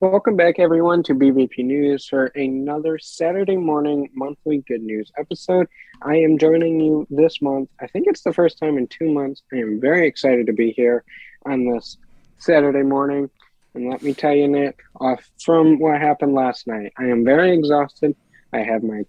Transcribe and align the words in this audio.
Welcome 0.00 0.36
back, 0.36 0.58
everyone, 0.58 1.02
to 1.04 1.14
BVP 1.14 1.64
News 1.64 2.06
for 2.06 2.26
another 2.34 2.98
Saturday 2.98 3.56
morning 3.56 4.10
monthly 4.12 4.58
good 4.68 4.82
news 4.82 5.10
episode. 5.16 5.68
I 6.02 6.16
am 6.16 6.36
joining 6.36 6.78
you 6.78 7.06
this 7.08 7.40
month. 7.40 7.70
I 7.80 7.86
think 7.86 8.06
it's 8.06 8.20
the 8.20 8.34
first 8.34 8.58
time 8.58 8.76
in 8.76 8.88
two 8.88 9.10
months. 9.10 9.42
I 9.54 9.56
am 9.56 9.80
very 9.80 10.06
excited 10.06 10.48
to 10.48 10.52
be 10.52 10.72
here 10.72 11.02
on 11.46 11.64
this 11.64 11.96
Saturday 12.36 12.82
morning. 12.82 13.30
And 13.72 13.88
let 13.88 14.02
me 14.02 14.12
tell 14.12 14.34
you, 14.34 14.48
Nick, 14.48 14.80
off 15.00 15.30
from 15.42 15.78
what 15.78 15.98
happened 15.98 16.34
last 16.34 16.66
night, 16.66 16.92
I 16.98 17.04
am 17.04 17.24
very 17.24 17.54
exhausted. 17.54 18.14
I 18.52 18.58
have 18.58 18.82
my 18.82 19.02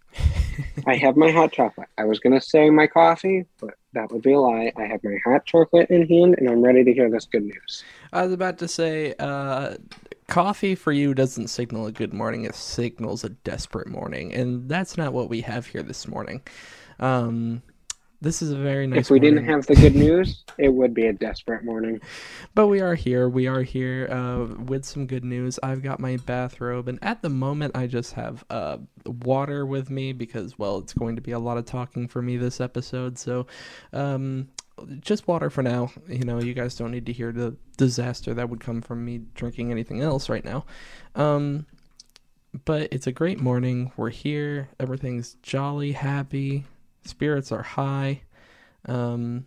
I 0.87 0.95
have 0.95 1.17
my 1.17 1.31
hot 1.31 1.51
chocolate. 1.51 1.89
I 1.97 2.05
was 2.05 2.19
gonna 2.19 2.41
say 2.41 2.69
my 2.69 2.87
coffee, 2.87 3.45
but 3.59 3.73
that 3.91 4.09
would 4.11 4.21
be 4.21 4.31
a 4.31 4.39
lie. 4.39 4.71
I 4.77 4.83
have 4.83 5.03
my 5.03 5.17
hot 5.25 5.45
chocolate 5.45 5.89
in 5.89 6.07
hand 6.07 6.35
and 6.37 6.49
I'm 6.49 6.61
ready 6.61 6.83
to 6.85 6.93
hear 6.93 7.09
this 7.11 7.25
good 7.25 7.43
news. 7.43 7.83
I 8.13 8.23
was 8.23 8.31
about 8.31 8.57
to 8.59 8.67
say, 8.67 9.13
uh, 9.19 9.75
coffee 10.27 10.75
for 10.75 10.91
you 10.91 11.13
doesn't 11.13 11.47
signal 11.47 11.87
a 11.87 11.91
good 11.91 12.13
morning, 12.13 12.45
it 12.45 12.55
signals 12.55 13.23
a 13.23 13.29
desperate 13.29 13.87
morning. 13.87 14.33
And 14.33 14.69
that's 14.69 14.97
not 14.97 15.13
what 15.13 15.29
we 15.29 15.41
have 15.41 15.67
here 15.67 15.83
this 15.83 16.07
morning. 16.07 16.41
Um, 16.99 17.61
this 18.19 18.41
is 18.41 18.51
a 18.51 18.55
very 18.55 18.87
nice. 18.87 19.01
If 19.01 19.09
we 19.11 19.19
morning. 19.19 19.35
didn't 19.35 19.49
have 19.49 19.67
the 19.67 19.75
good 19.75 19.95
news, 19.95 20.43
it 20.57 20.69
would 20.69 20.93
be 20.93 21.05
a 21.05 21.13
desperate 21.13 21.63
morning. 21.63 22.01
But 22.55 22.67
we 22.67 22.81
are 22.81 22.95
here. 22.95 23.29
We 23.29 23.45
are 23.45 23.61
here 23.61 24.07
uh, 24.09 24.55
with 24.63 24.83
some 24.83 25.05
good 25.05 25.23
news. 25.23 25.59
I've 25.61 25.83
got 25.83 25.99
my 25.99 26.17
bathrobe, 26.17 26.87
and 26.87 26.97
at 27.03 27.21
the 27.21 27.29
moment, 27.29 27.77
I 27.77 27.85
just 27.85 28.13
have 28.13 28.43
uh, 28.49 28.77
water 29.05 29.63
with 29.63 29.91
me 29.91 30.11
because, 30.11 30.57
well, 30.57 30.79
it's 30.79 30.93
going 30.93 31.17
to 31.17 31.21
be 31.21 31.33
a 31.33 31.39
lot 31.39 31.59
of 31.59 31.65
talking 31.65 32.07
for 32.07 32.23
me 32.23 32.35
this 32.37 32.59
episode. 32.59 33.19
So, 33.19 33.45
um, 33.93 34.49
just 34.99 35.27
water 35.27 35.49
for 35.49 35.63
now. 35.63 35.91
You 36.07 36.23
know, 36.23 36.41
you 36.41 36.53
guys 36.53 36.75
don't 36.75 36.91
need 36.91 37.05
to 37.07 37.13
hear 37.13 37.31
the 37.31 37.55
disaster 37.77 38.33
that 38.33 38.49
would 38.49 38.59
come 38.59 38.81
from 38.81 39.03
me 39.05 39.21
drinking 39.35 39.71
anything 39.71 40.01
else 40.01 40.29
right 40.29 40.45
now. 40.45 40.65
Um, 41.15 41.65
but 42.65 42.89
it's 42.91 43.07
a 43.07 43.11
great 43.11 43.39
morning. 43.39 43.91
We're 43.97 44.09
here. 44.09 44.69
Everything's 44.79 45.35
jolly, 45.43 45.91
happy. 45.91 46.65
Spirits 47.05 47.51
are 47.51 47.63
high. 47.63 48.21
Um, 48.85 49.45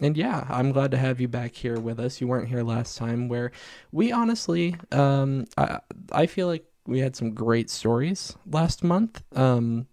and 0.00 0.16
yeah, 0.16 0.46
I'm 0.48 0.72
glad 0.72 0.90
to 0.92 0.96
have 0.96 1.20
you 1.20 1.28
back 1.28 1.54
here 1.54 1.78
with 1.78 2.00
us. 2.00 2.20
You 2.20 2.26
weren't 2.26 2.48
here 2.48 2.62
last 2.62 2.96
time, 2.96 3.28
where 3.28 3.52
we 3.92 4.12
honestly, 4.12 4.76
um, 4.92 5.46
I, 5.58 5.80
I 6.12 6.26
feel 6.26 6.46
like 6.46 6.64
we 6.86 7.00
had 7.00 7.14
some 7.14 7.34
great 7.34 7.70
stories 7.70 8.34
last 8.46 8.82
month. 8.82 9.22
Um, 9.36 9.86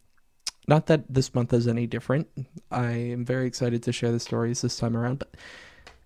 not 0.68 0.88
that 0.88 1.06
this 1.10 1.34
month 1.34 1.54
is 1.54 1.68
any 1.68 1.88
different. 1.88 2.28
I 2.70 2.92
am 2.92 3.24
very 3.26 3.48
excited 3.48 3.84
to 3.84 3.92
share 3.92 4.12
the 4.12 4.20
stories 4.20 4.62
this 4.62 4.78
time 4.78 4.98
around, 4.98 5.20
but 5.20 5.36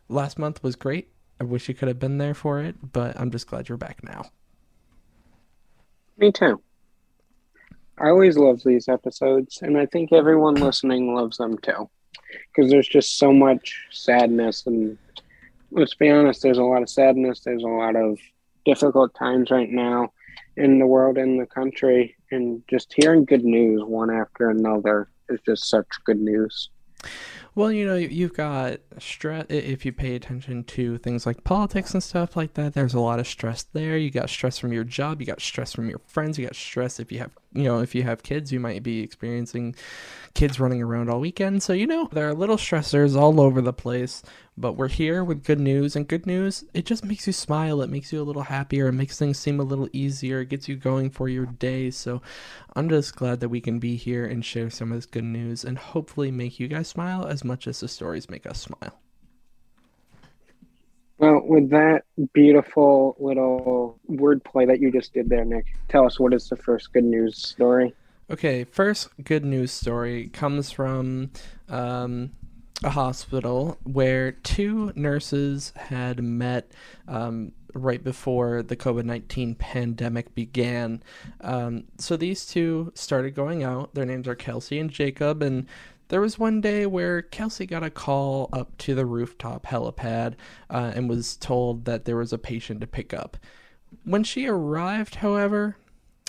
last 0.08 0.38
month 0.38 0.62
was 0.64 0.76
great. 0.76 1.10
I 1.40 1.44
wish 1.44 1.68
you 1.68 1.74
could 1.74 1.88
have 1.88 2.00
been 2.00 2.20
there 2.20 2.36
for 2.36 2.62
it, 2.62 2.76
but 2.94 3.20
I'm 3.20 3.32
just 3.32 3.48
glad 3.48 3.68
you're 3.68 3.78
back 3.78 4.04
now. 4.04 4.26
Me 6.18 6.32
too. 6.32 6.62
I 7.98 8.10
always 8.10 8.38
love 8.38 8.62
these 8.64 8.88
episodes, 8.88 9.60
and 9.62 9.78
I 9.78 9.88
think 9.88 10.14
everyone 10.14 10.56
listening 10.56 11.16
loves 11.16 11.38
them 11.38 11.58
too. 11.58 11.90
Because 12.54 12.70
there's 12.70 12.88
just 12.88 13.18
so 13.18 13.34
much 13.34 13.88
sadness, 13.90 14.68
and 14.68 14.98
let's 15.72 15.96
be 15.96 16.10
honest, 16.10 16.44
there's 16.44 16.60
a 16.60 16.64
lot 16.64 16.84
of 16.84 16.90
sadness, 16.90 17.42
there's 17.42 17.64
a 17.64 17.68
lot 17.68 17.96
of 17.96 18.20
difficult 18.66 19.16
times 19.16 19.50
right 19.50 19.70
now 19.70 20.14
in 20.56 20.78
the 20.78 20.86
world 20.86 21.18
in 21.18 21.38
the 21.38 21.46
country, 21.46 22.16
and 22.32 22.64
just 22.70 22.94
hearing 22.96 23.26
good 23.26 23.44
news 23.44 23.84
one 23.84 24.10
after 24.10 24.50
another 24.50 25.10
is 25.30 25.40
just 25.46 25.70
such 25.70 25.88
good 26.06 26.20
news. 26.20 26.70
Well, 27.54 27.70
you 27.70 27.86
know, 27.86 27.96
you've 27.96 28.34
got 28.34 28.80
stress. 28.98 29.46
If 29.50 29.86
you 29.86 29.92
pay 29.92 30.16
attention 30.16 30.64
to 30.66 30.98
things 30.98 31.26
like 31.26 31.44
politics 31.44 31.94
and 31.94 32.02
stuff 32.02 32.38
like 32.38 32.54
that, 32.54 32.74
there's 32.74 32.94
a 32.94 33.00
lot 33.00 33.20
of 33.20 33.28
stress 33.28 33.64
there. 33.64 33.98
You 33.98 34.10
got 34.10 34.30
stress 34.30 34.58
from 34.58 34.72
your 34.72 34.86
job. 34.86 35.20
You 35.20 35.28
got 35.28 35.42
stress 35.42 35.74
from 35.74 35.90
your 35.90 36.00
friends. 36.08 36.40
You 36.40 36.46
got 36.46 36.56
stress 36.56 36.98
if 36.98 37.12
you 37.12 37.20
have, 37.20 37.32
you 37.52 37.64
know, 37.64 37.82
if 37.82 37.94
you 37.94 38.04
have 38.04 38.24
kids, 38.24 38.54
you 38.54 38.62
might 38.62 38.84
be 38.84 39.02
experiencing 39.02 39.76
kids 40.34 40.62
running 40.62 40.82
around 40.82 41.10
all 41.10 41.20
weekend. 41.20 41.62
So, 41.62 41.74
you 41.74 41.88
know, 41.88 42.08
there 42.14 42.30
are 42.30 42.34
little 42.34 42.56
stressors 42.56 43.20
all 43.20 43.42
over 43.42 43.62
the 43.62 43.74
place. 43.74 44.24
But 44.62 44.74
we're 44.74 44.90
here 44.90 45.24
with 45.24 45.44
good 45.44 45.60
news, 45.60 45.96
and 45.96 46.08
good 46.08 46.28
news, 46.28 46.64
it 46.76 46.86
just 46.86 47.04
makes 47.04 47.26
you 47.26 47.34
smile. 47.34 47.82
It 47.82 47.90
makes 47.90 48.14
you 48.14 48.22
a 48.22 48.24
little 48.24 48.44
happier. 48.44 48.88
It 48.88 48.94
makes 48.94 49.18
things 49.18 49.40
seem 49.40 49.60
a 49.60 49.64
little 49.64 49.90
easier. 49.92 50.42
It 50.42 50.50
gets 50.50 50.70
you 50.70 50.76
going 50.76 51.10
for 51.10 51.28
your 51.28 51.48
day. 51.48 51.90
So 51.90 52.22
I'm 52.76 52.88
just 52.88 53.16
glad 53.16 53.40
that 53.40 53.50
we 53.50 53.60
can 53.60 53.80
be 53.80 53.96
here 53.96 54.24
and 54.24 54.46
share 54.46 54.70
some 54.70 54.92
of 54.92 55.00
this 55.00 55.08
good 55.08 55.24
news 55.24 55.66
and 55.66 55.80
hopefully 55.80 56.30
make 56.30 56.60
you 56.60 56.68
guys 56.68 56.88
smile 56.88 57.26
as 57.26 57.44
much 57.44 57.66
as 57.66 57.80
the 57.80 57.88
stories 57.88 58.30
make 58.30 58.46
us 58.46 58.62
smile. 58.62 59.00
Well, 61.18 61.42
with 61.44 61.72
that 61.72 62.04
beautiful 62.34 63.16
little 63.20 64.00
wordplay 64.08 64.68
that 64.68 64.80
you 64.80 64.92
just 64.92 65.12
did 65.14 65.28
there, 65.28 65.44
Nick, 65.44 65.66
tell 65.88 66.06
us 66.06 66.20
what 66.20 66.36
is 66.36 66.48
the 66.50 66.56
first 66.56 66.94
good 66.94 67.04
news 67.04 67.36
story? 67.36 67.96
Okay, 68.30 68.64
first 68.64 69.10
good 69.24 69.44
news 69.44 69.72
story 69.72 70.30
comes 70.30 70.72
from 70.72 71.32
um, 71.68 72.32
a 72.84 72.90
hospital 72.90 73.78
where 73.84 74.32
two 74.32 74.92
nurses 74.96 75.72
had 75.76 76.24
met 76.24 76.72
um, 77.08 77.52
right 77.74 78.04
before 78.04 78.64
the 78.64 78.76
COVID 78.76 79.06
19 79.06 79.56
pandemic 79.56 80.34
began. 80.34 81.04
Um, 81.42 81.86
so 81.98 82.18
these 82.18 82.46
two 82.46 82.92
started 82.96 83.36
going 83.36 83.64
out. 83.64 83.94
Their 83.94 84.06
names 84.06 84.28
are 84.28 84.36
Kelsey 84.36 84.80
and 84.80 84.90
Jacob. 84.90 85.44
And 85.44 85.68
there 86.08 86.22
was 86.22 86.40
one 86.40 86.60
day 86.60 86.86
where 86.86 87.22
Kelsey 87.22 87.66
got 87.66 87.84
a 87.84 87.90
call 87.90 88.50
up 88.52 88.78
to 88.80 88.96
the 88.96 89.06
rooftop 89.06 89.66
helipad 89.66 90.36
uh, 90.70 90.92
and 90.96 91.10
was 91.10 91.38
told 91.38 91.86
that 91.86 92.06
there 92.06 92.18
was 92.18 92.34
a 92.34 92.38
patient 92.38 92.82
to 92.82 92.88
pick 92.88 93.14
up. 93.14 93.38
When 94.04 94.24
she 94.24 94.48
arrived, 94.48 95.16
however, 95.16 95.78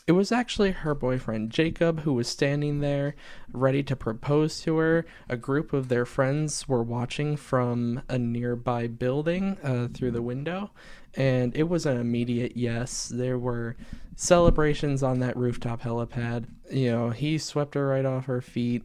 it 0.07 0.13
was 0.13 0.33
actually 0.33 0.73
her 0.73 0.95
boyfriend 0.95 1.51
Jacob 1.51 2.01
who 2.01 2.13
was 2.13 2.29
standing 2.29 2.81
there 2.81 3.15
ready 3.53 3.83
to 3.85 3.95
propose 3.95 4.61
to 4.63 4.77
her. 4.79 5.07
A 5.29 5.37
group 5.37 5.73
of 5.73 5.89
their 5.89 6.05
friends 6.05 6.67
were 6.67 6.83
watching 6.83 7.37
from 7.37 8.03
a 8.09 8.19
nearby 8.19 8.89
building 8.89 9.59
uh, 9.63 9.89
through 9.95 10.11
the 10.11 10.23
window, 10.23 10.73
and 11.15 11.57
it 11.57 11.69
was 11.69 11.87
an 11.87 11.99
immediate 11.99 12.57
yes. 12.57 13.09
There 13.15 13.39
were 13.39 13.77
celebrations 14.17 15.05
on 15.05 15.21
that 15.21 15.37
rooftop 15.37 15.83
helipad. 15.83 16.47
You 16.71 16.91
know, 16.91 17.11
he 17.11 17.39
swept 17.39 17.75
her 17.75 17.87
right 17.87 18.05
off 18.05 18.27
her 18.27 18.41
feet, 18.41 18.83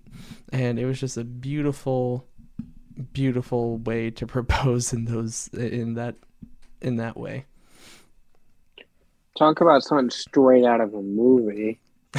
and 0.53 0.77
it 0.77 0.85
was 0.85 0.99
just 0.99 1.17
a 1.17 1.23
beautiful, 1.23 2.27
beautiful 3.11 3.77
way 3.79 4.11
to 4.11 4.27
propose 4.27 4.93
in 4.93 5.05
those 5.05 5.47
in 5.47 5.95
that 5.95 6.15
in 6.79 6.97
that 6.97 7.17
way. 7.17 7.45
Talk 9.37 9.61
about 9.61 9.83
something 9.83 10.09
straight 10.09 10.65
out 10.65 10.81
of 10.81 10.93
a 10.93 11.01
movie. 11.01 11.79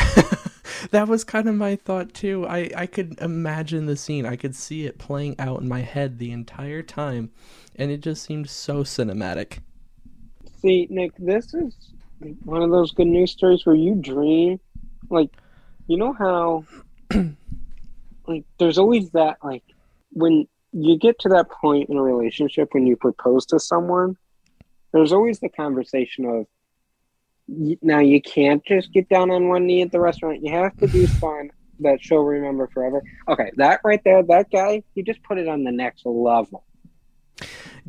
that 0.90 1.08
was 1.08 1.24
kind 1.24 1.48
of 1.48 1.54
my 1.54 1.76
thought 1.76 2.14
too. 2.14 2.46
I, 2.46 2.70
I 2.76 2.86
could 2.86 3.18
imagine 3.20 3.86
the 3.86 3.96
scene. 3.96 4.24
I 4.24 4.36
could 4.36 4.54
see 4.54 4.86
it 4.86 4.98
playing 4.98 5.34
out 5.38 5.60
in 5.60 5.68
my 5.68 5.80
head 5.80 6.18
the 6.18 6.30
entire 6.30 6.82
time, 6.82 7.30
and 7.76 7.90
it 7.90 8.00
just 8.00 8.22
seemed 8.22 8.48
so 8.48 8.84
cinematic. 8.84 9.58
See, 10.60 10.86
Nick, 10.90 11.12
this 11.18 11.54
is 11.54 11.74
one 12.44 12.62
of 12.62 12.70
those 12.70 12.92
good 12.92 13.06
news 13.06 13.32
stories 13.32 13.64
where 13.64 13.76
you 13.76 13.94
dream, 13.94 14.60
like, 15.10 15.30
you 15.86 15.96
know 15.96 16.12
how, 16.12 16.64
like, 18.26 18.44
there's 18.58 18.78
always 18.78 19.10
that, 19.10 19.38
like, 19.42 19.62
when 20.12 20.46
you 20.72 20.98
get 20.98 21.18
to 21.20 21.28
that 21.30 21.50
point 21.50 21.88
in 21.88 21.96
a 21.96 22.02
relationship 22.02 22.74
when 22.74 22.86
you 22.86 22.96
propose 22.96 23.46
to 23.46 23.58
someone, 23.58 24.16
there's 24.92 25.12
always 25.12 25.40
the 25.40 25.48
conversation 25.48 26.24
of, 26.24 26.46
now 27.48 28.00
you 28.00 28.20
can't 28.20 28.64
just 28.64 28.92
get 28.92 29.08
down 29.08 29.30
on 29.30 29.48
one 29.48 29.66
knee 29.66 29.82
at 29.82 29.90
the 29.90 30.00
restaurant. 30.00 30.42
You 30.42 30.52
have 30.52 30.76
to 30.78 30.86
do 30.86 31.06
fun 31.20 31.50
that 31.80 32.02
she'll 32.02 32.18
remember 32.18 32.68
forever. 32.68 33.02
Okay, 33.28 33.50
that 33.56 33.80
right 33.84 34.02
there, 34.04 34.22
that 34.22 34.50
guy, 34.50 34.82
you 34.94 35.02
just 35.02 35.22
put 35.22 35.38
it 35.38 35.48
on 35.48 35.64
the 35.64 35.72
next 35.72 36.04
level. 36.04 36.64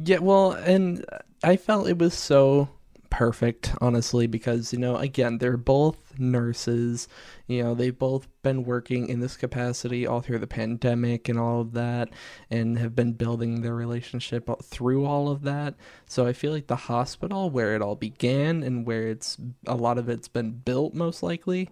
Yeah, 0.01 0.19
well, 0.19 0.51
and 0.51 1.05
I 1.43 1.57
felt 1.57 1.89
it 1.89 1.97
was 1.97 2.13
so 2.13 2.69
perfect, 3.09 3.73
honestly, 3.81 4.27
because, 4.27 4.71
you 4.71 4.79
know, 4.79 4.95
again, 4.97 5.37
they're 5.37 5.57
both 5.57 6.19
nurses. 6.19 7.07
You 7.47 7.63
know, 7.63 7.73
they've 7.73 7.97
both 7.97 8.27
been 8.43 8.63
working 8.63 9.09
in 9.09 9.19
this 9.19 9.35
capacity 9.35 10.05
all 10.05 10.21
through 10.21 10.39
the 10.39 10.47
pandemic 10.47 11.27
and 11.27 11.39
all 11.39 11.61
of 11.61 11.73
that, 11.73 12.09
and 12.49 12.77
have 12.79 12.95
been 12.95 13.13
building 13.13 13.61
their 13.61 13.75
relationship 13.75 14.49
through 14.63 15.05
all 15.05 15.29
of 15.29 15.41
that. 15.43 15.75
So 16.05 16.27
I 16.27 16.33
feel 16.33 16.51
like 16.51 16.67
the 16.67 16.75
hospital, 16.75 17.49
where 17.49 17.75
it 17.75 17.81
all 17.81 17.95
began 17.95 18.63
and 18.63 18.85
where 18.85 19.07
it's 19.07 19.37
a 19.65 19.75
lot 19.75 19.97
of 19.97 20.09
it's 20.09 20.27
been 20.27 20.51
built, 20.51 20.93
most 20.93 21.23
likely, 21.23 21.69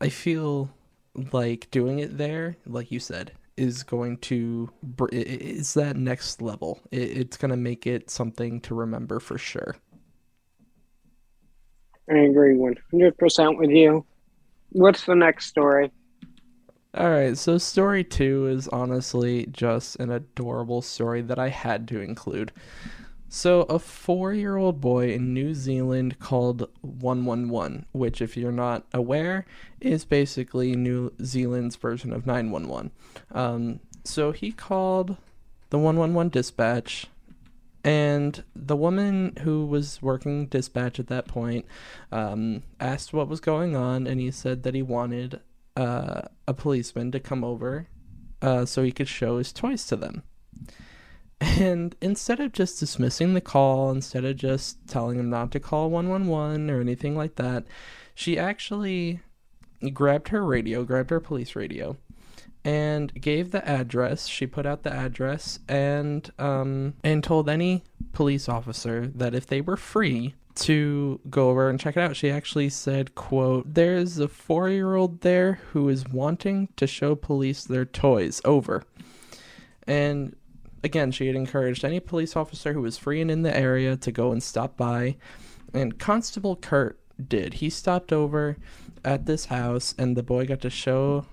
I 0.00 0.08
feel 0.08 0.70
like 1.32 1.70
doing 1.70 1.98
it 1.98 2.18
there, 2.18 2.56
like 2.66 2.90
you 2.90 2.98
said, 2.98 3.32
is 3.56 3.82
going 3.82 4.16
to 4.16 4.70
is 5.12 5.74
that 5.74 5.96
next 5.96 6.40
level. 6.40 6.80
It's 6.90 7.36
going 7.36 7.50
to 7.50 7.56
make 7.56 7.86
it 7.86 8.10
something 8.10 8.60
to 8.62 8.74
remember 8.74 9.20
for 9.20 9.38
sure. 9.38 9.76
I 12.10 12.18
agree 12.18 12.56
100% 12.56 13.58
with 13.58 13.70
you. 13.70 14.04
What's 14.70 15.04
the 15.04 15.14
next 15.14 15.46
story? 15.46 15.90
All 16.94 17.10
right, 17.10 17.38
so 17.38 17.56
story 17.56 18.04
two 18.04 18.46
is 18.48 18.68
honestly 18.68 19.46
just 19.50 19.96
an 19.96 20.10
adorable 20.10 20.82
story 20.82 21.22
that 21.22 21.38
I 21.38 21.48
had 21.48 21.88
to 21.88 22.00
include. 22.00 22.52
So, 23.34 23.62
a 23.62 23.78
four 23.78 24.34
year 24.34 24.58
old 24.58 24.82
boy 24.82 25.10
in 25.14 25.32
New 25.32 25.54
Zealand 25.54 26.18
called 26.18 26.68
111, 26.82 27.86
which, 27.92 28.20
if 28.20 28.36
you're 28.36 28.52
not 28.52 28.84
aware, 28.92 29.46
is 29.80 30.04
basically 30.04 30.76
New 30.76 31.14
Zealand's 31.24 31.76
version 31.76 32.12
of 32.12 32.26
911. 32.26 32.90
Um, 33.30 33.80
so, 34.04 34.32
he 34.32 34.52
called 34.52 35.16
the 35.70 35.78
111 35.78 36.28
dispatch, 36.28 37.06
and 37.84 38.44
the 38.54 38.76
woman 38.76 39.36
who 39.42 39.66
was 39.66 40.00
working 40.00 40.46
dispatch 40.46 41.00
at 41.00 41.08
that 41.08 41.26
point 41.26 41.66
um, 42.12 42.62
asked 42.78 43.12
what 43.12 43.28
was 43.28 43.40
going 43.40 43.74
on, 43.74 44.06
and 44.06 44.20
he 44.20 44.30
said 44.30 44.62
that 44.62 44.74
he 44.74 44.82
wanted 44.82 45.40
uh, 45.76 46.22
a 46.46 46.54
policeman 46.54 47.10
to 47.12 47.20
come 47.20 47.42
over 47.42 47.88
uh, 48.40 48.64
so 48.64 48.82
he 48.82 48.92
could 48.92 49.08
show 49.08 49.38
his 49.38 49.52
toys 49.52 49.84
to 49.86 49.96
them. 49.96 50.22
And 51.40 51.96
instead 52.00 52.38
of 52.38 52.52
just 52.52 52.78
dismissing 52.78 53.34
the 53.34 53.40
call, 53.40 53.90
instead 53.90 54.24
of 54.24 54.36
just 54.36 54.86
telling 54.86 55.18
him 55.18 55.28
not 55.28 55.50
to 55.52 55.60
call 55.60 55.90
111 55.90 56.70
or 56.70 56.80
anything 56.80 57.16
like 57.16 57.34
that, 57.34 57.64
she 58.14 58.38
actually 58.38 59.20
grabbed 59.92 60.28
her 60.28 60.44
radio, 60.44 60.84
grabbed 60.84 61.10
her 61.10 61.18
police 61.18 61.56
radio, 61.56 61.96
and 62.64 63.12
gave 63.20 63.50
the 63.50 63.66
address. 63.68 64.26
She 64.26 64.46
put 64.46 64.66
out 64.66 64.82
the 64.82 64.92
address 64.92 65.58
and 65.68 66.30
um, 66.38 66.94
and 67.02 67.22
told 67.22 67.48
any 67.48 67.82
police 68.12 68.48
officer 68.48 69.06
that 69.06 69.34
if 69.34 69.46
they 69.46 69.60
were 69.60 69.76
free 69.76 70.34
to 70.54 71.18
go 71.30 71.48
over 71.48 71.70
and 71.70 71.80
check 71.80 71.96
it 71.96 72.00
out, 72.00 72.16
she 72.16 72.30
actually 72.30 72.68
said, 72.68 73.14
"quote 73.14 73.74
There's 73.74 74.18
a 74.18 74.28
four-year-old 74.28 75.22
there 75.22 75.54
who 75.72 75.88
is 75.88 76.08
wanting 76.08 76.68
to 76.76 76.86
show 76.86 77.14
police 77.14 77.64
their 77.64 77.84
toys. 77.84 78.40
Over." 78.44 78.84
And 79.86 80.36
again, 80.84 81.10
she 81.10 81.26
had 81.26 81.36
encouraged 81.36 81.84
any 81.84 82.00
police 82.00 82.36
officer 82.36 82.72
who 82.72 82.82
was 82.82 82.98
free 82.98 83.20
and 83.20 83.30
in 83.30 83.42
the 83.42 83.56
area 83.56 83.96
to 83.96 84.12
go 84.12 84.32
and 84.32 84.42
stop 84.42 84.76
by. 84.76 85.16
And 85.74 85.98
Constable 85.98 86.56
Kurt 86.56 86.98
did. 87.28 87.54
He 87.54 87.70
stopped 87.70 88.12
over 88.12 88.56
at 89.04 89.26
this 89.26 89.46
house, 89.46 89.94
and 89.98 90.16
the 90.16 90.22
boy 90.22 90.46
got 90.46 90.60
to 90.60 90.70
show 90.70 91.26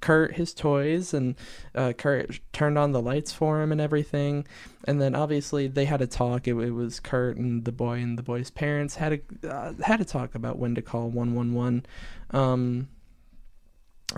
Kurt 0.00 0.36
his 0.36 0.54
toys, 0.54 1.12
and 1.12 1.34
uh, 1.74 1.92
Kurt 1.92 2.40
turned 2.52 2.78
on 2.78 2.92
the 2.92 3.02
lights 3.02 3.32
for 3.32 3.62
him 3.62 3.72
and 3.72 3.80
everything. 3.80 4.46
And 4.84 5.00
then 5.00 5.14
obviously 5.14 5.66
they 5.66 5.84
had 5.84 6.00
a 6.00 6.06
talk. 6.06 6.46
It, 6.46 6.54
it 6.56 6.70
was 6.70 7.00
Kurt 7.00 7.36
and 7.36 7.64
the 7.64 7.72
boy 7.72 7.94
and 7.98 8.18
the 8.18 8.22
boy's 8.22 8.50
parents 8.50 8.96
had 8.96 9.20
a 9.42 9.48
uh, 9.48 9.72
had 9.82 10.00
a 10.00 10.04
talk 10.04 10.34
about 10.34 10.58
when 10.58 10.74
to 10.74 10.82
call 10.82 11.08
one 11.08 11.34
one 11.34 11.54
one. 11.54 11.86
Um, 12.30 12.88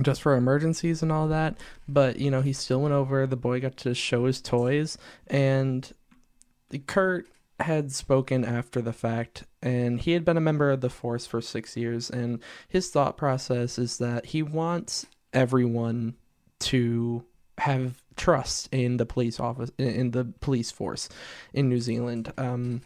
just 0.02 0.22
for 0.22 0.36
emergencies 0.36 1.02
and 1.02 1.10
all 1.10 1.28
that. 1.28 1.56
But 1.88 2.18
you 2.18 2.30
know, 2.30 2.42
he 2.42 2.52
still 2.52 2.80
went 2.80 2.94
over. 2.94 3.26
The 3.26 3.36
boy 3.36 3.60
got 3.60 3.76
to 3.78 3.94
show 3.94 4.26
his 4.26 4.40
toys, 4.40 4.98
and 5.26 5.92
Kurt 6.86 7.26
had 7.58 7.92
spoken 7.92 8.44
after 8.44 8.80
the 8.80 8.92
fact, 8.92 9.44
and 9.62 10.00
he 10.00 10.12
had 10.12 10.24
been 10.24 10.36
a 10.36 10.40
member 10.40 10.70
of 10.70 10.80
the 10.80 10.90
force 10.90 11.26
for 11.26 11.40
six 11.40 11.76
years. 11.76 12.10
And 12.10 12.40
his 12.68 12.88
thought 12.88 13.16
process 13.16 13.78
is 13.78 13.98
that 13.98 14.26
he 14.26 14.42
wants 14.42 15.06
everyone 15.32 16.14
to 16.60 17.24
have 17.58 18.02
trust 18.16 18.68
in 18.72 18.96
the 18.96 19.06
police 19.06 19.38
office 19.38 19.70
in 19.78 20.10
the 20.10 20.24
police 20.40 20.70
force 20.70 21.08
in 21.52 21.68
New 21.68 21.80
Zealand. 21.80 22.32
Um, 22.38 22.82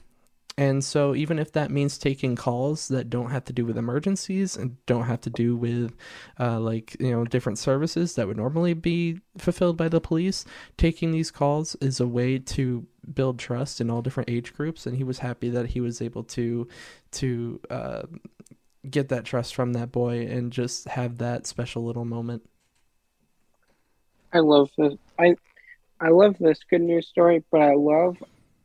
and 0.56 0.84
so, 0.84 1.16
even 1.16 1.40
if 1.40 1.50
that 1.52 1.72
means 1.72 1.98
taking 1.98 2.36
calls 2.36 2.86
that 2.88 3.10
don't 3.10 3.30
have 3.30 3.44
to 3.46 3.52
do 3.52 3.64
with 3.66 3.76
emergencies 3.76 4.56
and 4.56 4.76
don't 4.86 5.04
have 5.04 5.20
to 5.22 5.30
do 5.30 5.56
with, 5.56 5.96
uh, 6.38 6.60
like, 6.60 6.96
you 7.00 7.10
know, 7.10 7.24
different 7.24 7.58
services 7.58 8.14
that 8.14 8.28
would 8.28 8.36
normally 8.36 8.72
be 8.72 9.18
fulfilled 9.36 9.76
by 9.76 9.88
the 9.88 10.00
police, 10.00 10.44
taking 10.76 11.10
these 11.10 11.32
calls 11.32 11.74
is 11.76 11.98
a 11.98 12.06
way 12.06 12.38
to 12.38 12.86
build 13.14 13.40
trust 13.40 13.80
in 13.80 13.90
all 13.90 14.00
different 14.00 14.30
age 14.30 14.54
groups. 14.54 14.86
And 14.86 14.96
he 14.96 15.02
was 15.02 15.18
happy 15.18 15.50
that 15.50 15.66
he 15.66 15.80
was 15.80 16.00
able 16.00 16.22
to, 16.22 16.68
to, 17.12 17.60
uh, 17.68 18.02
get 18.88 19.08
that 19.08 19.24
trust 19.24 19.54
from 19.54 19.72
that 19.72 19.92
boy 19.92 20.26
and 20.26 20.52
just 20.52 20.88
have 20.88 21.18
that 21.18 21.46
special 21.46 21.84
little 21.84 22.04
moment. 22.04 22.42
I 24.32 24.40
love 24.40 24.70
this. 24.76 24.94
I, 25.18 25.36
I 26.00 26.08
love 26.08 26.36
this 26.38 26.60
good 26.68 26.82
news 26.82 27.06
story, 27.06 27.44
but 27.50 27.62
I 27.62 27.74
love 27.74 28.16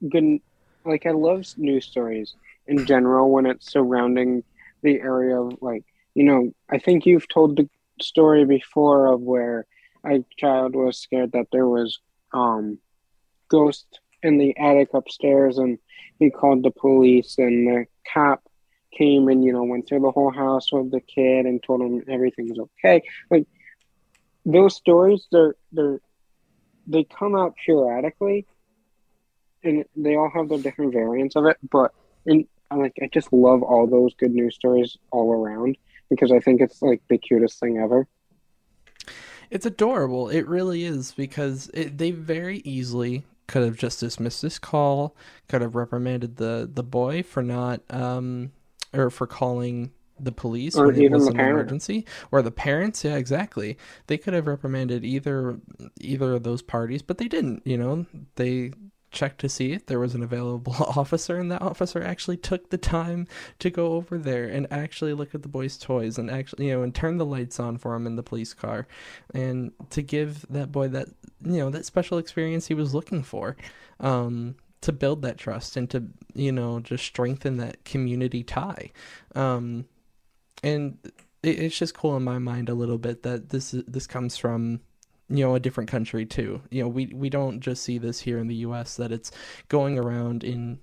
good 0.07 0.39
like 0.85 1.05
I 1.05 1.11
love 1.11 1.45
news 1.57 1.85
stories 1.85 2.35
in 2.67 2.85
general 2.85 3.29
when 3.29 3.45
it's 3.45 3.71
surrounding 3.71 4.43
the 4.81 4.99
area 4.99 5.39
of 5.39 5.61
like 5.61 5.83
you 6.15 6.23
know 6.23 6.53
I 6.69 6.79
think 6.79 7.05
you've 7.05 7.27
told 7.27 7.57
the 7.57 7.69
story 8.01 8.45
before 8.45 9.07
of 9.07 9.21
where 9.21 9.65
a 10.05 10.23
child 10.37 10.75
was 10.75 10.97
scared 10.97 11.33
that 11.33 11.47
there 11.51 11.67
was 11.67 11.99
um 12.33 12.79
ghost 13.49 13.99
in 14.23 14.37
the 14.37 14.57
attic 14.57 14.93
upstairs 14.93 15.57
and 15.57 15.77
he 16.17 16.29
called 16.29 16.63
the 16.63 16.71
police 16.71 17.35
and 17.37 17.67
the 17.67 17.85
cop 18.13 18.41
came 18.91 19.27
and 19.27 19.43
you 19.43 19.53
know 19.53 19.63
went 19.63 19.87
through 19.87 19.99
the 19.99 20.11
whole 20.11 20.31
house 20.31 20.71
with 20.71 20.91
the 20.91 21.01
kid 21.01 21.45
and 21.45 21.61
told 21.61 21.81
him 21.81 22.03
everything's 22.07 22.57
okay 22.57 23.01
like 23.29 23.45
those 24.45 24.75
stories 24.75 25.27
they're 25.31 25.55
they're 25.71 25.99
they 26.87 27.03
come 27.03 27.35
out 27.35 27.55
periodically 27.63 28.45
and 29.63 29.85
they 29.95 30.15
all 30.15 30.31
have 30.33 30.49
their 30.49 30.57
different 30.57 30.93
variants 30.93 31.35
of 31.35 31.45
it. 31.45 31.57
But 31.69 31.93
I 32.25 32.75
like 32.75 32.93
I 33.01 33.09
just 33.11 33.31
love 33.31 33.63
all 33.63 33.87
those 33.87 34.13
good 34.15 34.31
news 34.31 34.55
stories 34.55 34.97
all 35.11 35.31
around 35.31 35.77
because 36.09 36.31
I 36.31 36.39
think 36.39 36.61
it's 36.61 36.81
like 36.81 37.01
the 37.09 37.17
cutest 37.17 37.59
thing 37.59 37.77
ever. 37.77 38.07
It's 39.49 39.65
adorable. 39.65 40.29
It 40.29 40.47
really 40.47 40.83
is 40.83 41.11
because 41.11 41.71
it, 41.73 41.97
they 41.97 42.11
very 42.11 42.59
easily 42.59 43.25
could 43.47 43.63
have 43.63 43.77
just 43.77 43.99
dismissed 43.99 44.43
this 44.43 44.59
call, 44.59 45.15
could 45.47 45.61
have 45.61 45.75
reprimanded 45.75 46.37
the 46.37 46.69
the 46.71 46.83
boy 46.83 47.23
for 47.23 47.41
not 47.41 47.81
um 47.89 48.51
or 48.93 49.09
for 49.09 49.27
calling 49.27 49.91
the 50.19 50.31
police 50.31 50.75
or 50.75 50.87
when 50.87 51.01
it 51.01 51.11
was 51.11 51.27
an 51.27 51.39
emergency 51.39 52.05
or 52.31 52.41
the 52.41 52.51
parents 52.51 53.03
yeah 53.03 53.15
exactly. 53.15 53.77
They 54.07 54.17
could 54.17 54.33
have 54.33 54.47
reprimanded 54.47 55.05
either 55.05 55.59
either 55.99 56.33
of 56.33 56.43
those 56.43 56.61
parties 56.61 57.01
but 57.01 57.17
they 57.17 57.27
didn't 57.27 57.61
you 57.65 57.77
know? 57.77 58.05
They 58.35 58.71
checked 59.11 59.39
to 59.41 59.49
see 59.49 59.71
if 59.71 59.87
there 59.87 59.99
was 59.99 60.13
an 60.13 60.21
available 60.21 60.73
officer 60.95 61.37
and 61.37 61.51
that 61.51 61.61
officer 61.61 62.03
actually 62.03 62.37
took 62.37 62.69
the 62.69 62.77
time 62.77 63.27
to 63.57 63.69
go 63.69 63.93
over 63.93 64.17
there 64.17 64.45
and 64.45 64.67
actually 64.71 65.13
look 65.13 65.33
at 65.33 65.41
the 65.41 65.47
boy's 65.47 65.77
toys 65.77 66.17
and 66.17 66.29
actually 66.29 66.67
you 66.67 66.73
know 66.73 66.83
and 66.83 66.93
turn 66.93 67.17
the 67.17 67.25
lights 67.25 67.59
on 67.59 67.77
for 67.77 67.95
him 67.95 68.05
in 68.05 68.15
the 68.15 68.23
police 68.23 68.53
car 68.53 68.87
and 69.33 69.71
to 69.89 70.01
give 70.01 70.45
that 70.49 70.71
boy 70.71 70.87
that 70.87 71.07
you 71.43 71.57
know 71.57 71.69
that 71.69 71.85
special 71.85 72.17
experience 72.17 72.67
he 72.67 72.73
was 72.73 72.93
looking 72.93 73.23
for. 73.23 73.55
Um, 73.99 74.55
to 74.81 74.91
build 74.91 75.21
that 75.21 75.37
trust 75.37 75.75
and 75.77 75.89
to 75.89 76.05
you 76.33 76.51
know 76.51 76.79
just 76.79 77.05
strengthen 77.05 77.57
that 77.57 77.83
community 77.85 78.43
tie. 78.43 78.91
Um, 79.35 79.85
and 80.63 80.97
it, 81.43 81.59
it's 81.59 81.77
just 81.77 81.93
cool 81.93 82.15
in 82.15 82.23
my 82.23 82.39
mind 82.39 82.69
a 82.69 82.73
little 82.73 82.97
bit 82.97 83.23
that 83.23 83.49
this 83.49 83.75
this 83.87 84.07
comes 84.07 84.37
from 84.37 84.81
you 85.29 85.45
know 85.45 85.55
a 85.55 85.59
different 85.59 85.89
country 85.89 86.25
too. 86.25 86.61
You 86.69 86.83
know 86.83 86.89
we 86.89 87.07
we 87.07 87.29
don't 87.29 87.59
just 87.59 87.83
see 87.83 87.97
this 87.97 88.19
here 88.19 88.39
in 88.39 88.47
the 88.47 88.55
US 88.55 88.95
that 88.95 89.11
it's 89.11 89.31
going 89.67 89.97
around 89.97 90.43
in 90.43 90.79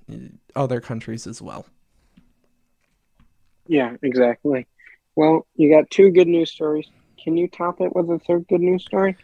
other 0.55 0.81
countries 0.81 1.27
as 1.27 1.41
well. 1.41 1.67
Yeah 3.67 3.97
exactly. 4.03 4.67
Well 5.15 5.47
you 5.57 5.71
got 5.71 5.91
two 5.91 6.11
good 6.11 6.29
news 6.29 6.51
stories. 6.51 6.87
Can 7.23 7.37
you 7.37 7.49
top 7.49 7.81
it 7.81 7.97
with 7.97 8.09
a 8.11 8.19
third 8.21 8.47
good 8.47 8.61
news 8.61 8.85
story? 8.85 9.17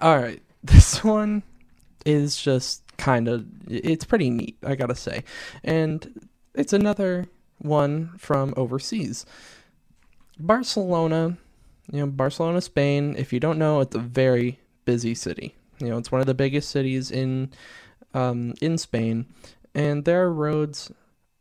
All 0.00 0.18
right. 0.18 0.42
This 0.62 1.02
one 1.02 1.42
is 2.04 2.40
just 2.40 2.82
kind 3.00 3.28
of 3.28 3.46
it's 3.68 4.04
pretty 4.04 4.28
neat 4.28 4.56
i 4.64 4.74
gotta 4.74 4.94
say 4.94 5.24
and 5.64 6.28
it's 6.54 6.72
another 6.72 7.26
one 7.58 8.12
from 8.18 8.52
overseas 8.56 9.24
barcelona 10.38 11.36
you 11.90 12.00
know, 12.00 12.06
Barcelona, 12.06 12.60
Spain. 12.60 13.14
If 13.18 13.32
you 13.32 13.40
don't 13.40 13.58
know, 13.58 13.80
it's 13.80 13.96
a 13.96 14.00
very 14.00 14.60
busy 14.84 15.14
city. 15.14 15.54
You 15.78 15.88
know, 15.88 15.98
it's 15.98 16.12
one 16.12 16.20
of 16.20 16.26
the 16.26 16.34
biggest 16.34 16.70
cities 16.70 17.10
in 17.10 17.50
um, 18.14 18.54
in 18.60 18.78
Spain, 18.78 19.26
and 19.74 20.04
there 20.04 20.22
are 20.22 20.32
roads 20.32 20.92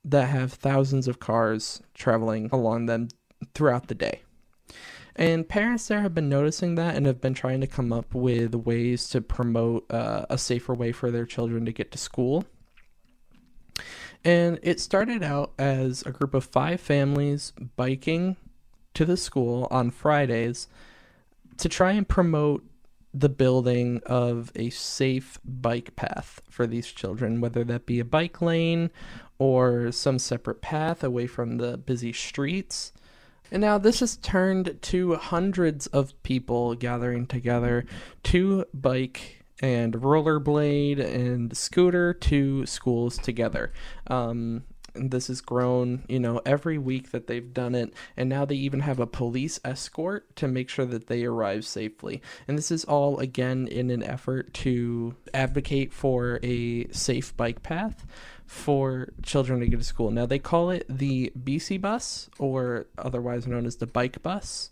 that 0.05 0.29
have 0.29 0.53
thousands 0.53 1.07
of 1.07 1.19
cars 1.19 1.81
traveling 1.93 2.49
along 2.51 2.85
them 2.85 3.09
throughout 3.53 3.87
the 3.87 3.95
day. 3.95 4.21
And 5.15 5.47
parents 5.47 5.87
there 5.87 6.01
have 6.01 6.13
been 6.13 6.29
noticing 6.29 6.75
that 6.75 6.95
and 6.95 7.05
have 7.05 7.21
been 7.21 7.33
trying 7.33 7.61
to 7.61 7.67
come 7.67 7.91
up 7.91 8.13
with 8.13 8.55
ways 8.55 9.09
to 9.09 9.21
promote 9.21 9.91
uh, 9.91 10.25
a 10.29 10.37
safer 10.37 10.73
way 10.73 10.91
for 10.91 11.11
their 11.11 11.25
children 11.25 11.65
to 11.65 11.71
get 11.71 11.91
to 11.91 11.97
school. 11.97 12.45
And 14.23 14.59
it 14.61 14.79
started 14.79 15.23
out 15.23 15.53
as 15.57 16.03
a 16.05 16.11
group 16.11 16.33
of 16.33 16.43
five 16.43 16.81
families 16.81 17.53
biking 17.75 18.35
to 18.93 19.05
the 19.05 19.17
school 19.17 19.67
on 19.71 19.91
Fridays 19.91 20.67
to 21.57 21.69
try 21.69 21.91
and 21.91 22.07
promote 22.07 22.65
the 23.13 23.29
building 23.29 24.01
of 24.05 24.51
a 24.55 24.69
safe 24.69 25.39
bike 25.43 25.95
path 25.95 26.41
for 26.49 26.67
these 26.67 26.87
children, 26.91 27.41
whether 27.41 27.63
that 27.63 27.85
be 27.85 27.99
a 27.99 28.05
bike 28.05 28.41
lane 28.41 28.91
or 29.39 29.91
some 29.91 30.19
separate 30.19 30.61
path 30.61 31.03
away 31.03 31.25
from 31.25 31.57
the 31.57 31.77
busy 31.77 32.13
streets. 32.13 32.91
And 33.51 33.61
now 33.61 33.77
this 33.77 33.99
has 34.01 34.17
turned 34.17 34.77
to 34.81 35.15
hundreds 35.15 35.87
of 35.87 36.21
people 36.23 36.75
gathering 36.75 37.27
together 37.27 37.85
to 38.23 38.65
bike 38.73 39.43
and 39.61 39.93
rollerblade 39.93 40.99
and 40.99 41.55
scooter 41.55 42.13
to 42.13 42.65
schools 42.65 43.17
together. 43.17 43.73
Um, 44.07 44.63
this 44.99 45.27
has 45.27 45.41
grown, 45.41 46.03
you 46.07 46.19
know, 46.19 46.41
every 46.45 46.77
week 46.77 47.11
that 47.11 47.27
they've 47.27 47.53
done 47.53 47.75
it. 47.75 47.93
And 48.17 48.29
now 48.29 48.45
they 48.45 48.55
even 48.55 48.81
have 48.81 48.99
a 48.99 49.07
police 49.07 49.59
escort 49.63 50.35
to 50.37 50.47
make 50.47 50.69
sure 50.69 50.85
that 50.85 51.07
they 51.07 51.23
arrive 51.23 51.65
safely. 51.65 52.21
And 52.47 52.57
this 52.57 52.71
is 52.71 52.85
all, 52.85 53.19
again, 53.19 53.67
in 53.67 53.89
an 53.89 54.03
effort 54.03 54.53
to 54.55 55.15
advocate 55.33 55.93
for 55.93 56.39
a 56.43 56.87
safe 56.91 57.35
bike 57.35 57.63
path 57.63 58.05
for 58.45 59.09
children 59.21 59.59
to 59.59 59.67
get 59.67 59.77
to 59.77 59.85
school. 59.85 60.11
Now, 60.11 60.25
they 60.25 60.39
call 60.39 60.71
it 60.71 60.85
the 60.89 61.31
Bicibús, 61.37 62.29
or 62.39 62.87
otherwise 62.97 63.45
known 63.45 63.65
as 63.65 63.75
the 63.77 63.87
bike 63.87 64.21
bus. 64.23 64.71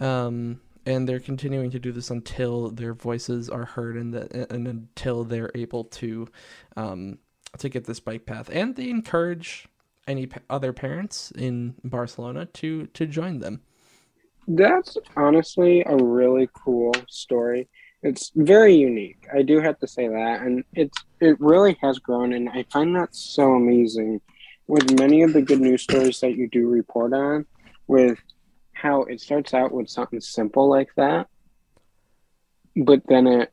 Um, 0.00 0.60
and 0.86 1.08
they're 1.08 1.20
continuing 1.20 1.70
to 1.70 1.78
do 1.78 1.92
this 1.92 2.10
until 2.10 2.70
their 2.70 2.94
voices 2.94 3.48
are 3.48 3.64
heard 3.64 3.96
and, 3.96 4.12
the, 4.12 4.52
and 4.52 4.68
until 4.68 5.24
they're 5.24 5.50
able 5.54 5.84
to 5.84 6.28
um, 6.76 7.18
to 7.58 7.68
get 7.68 7.84
this 7.84 8.00
bike 8.00 8.26
path, 8.26 8.50
and 8.52 8.76
they 8.76 8.90
encourage 8.90 9.66
any 10.06 10.28
other 10.50 10.72
parents 10.72 11.30
in 11.32 11.74
Barcelona 11.84 12.46
to 12.46 12.86
to 12.88 13.06
join 13.06 13.38
them. 13.38 13.62
That's 14.46 14.96
honestly 15.16 15.82
a 15.86 15.96
really 15.96 16.48
cool 16.52 16.92
story. 17.08 17.68
It's 18.02 18.30
very 18.34 18.74
unique. 18.74 19.26
I 19.32 19.40
do 19.42 19.60
have 19.60 19.78
to 19.78 19.86
say 19.86 20.08
that, 20.08 20.42
and 20.42 20.64
it's 20.74 20.98
it 21.20 21.40
really 21.40 21.76
has 21.80 21.98
grown, 21.98 22.34
and 22.34 22.50
I 22.50 22.64
find 22.70 22.94
that 22.96 23.14
so 23.14 23.52
amazing. 23.54 24.20
With 24.66 24.98
many 24.98 25.22
of 25.22 25.32
the 25.32 25.42
good 25.42 25.60
news 25.60 25.82
stories 25.82 26.20
that 26.20 26.36
you 26.36 26.48
do 26.48 26.68
report 26.68 27.12
on, 27.12 27.46
with 27.86 28.18
how 28.72 29.02
it 29.02 29.20
starts 29.20 29.54
out 29.54 29.72
with 29.72 29.88
something 29.88 30.20
simple 30.20 30.68
like 30.68 30.88
that, 30.96 31.28
but 32.76 33.02
then 33.06 33.26
it 33.26 33.52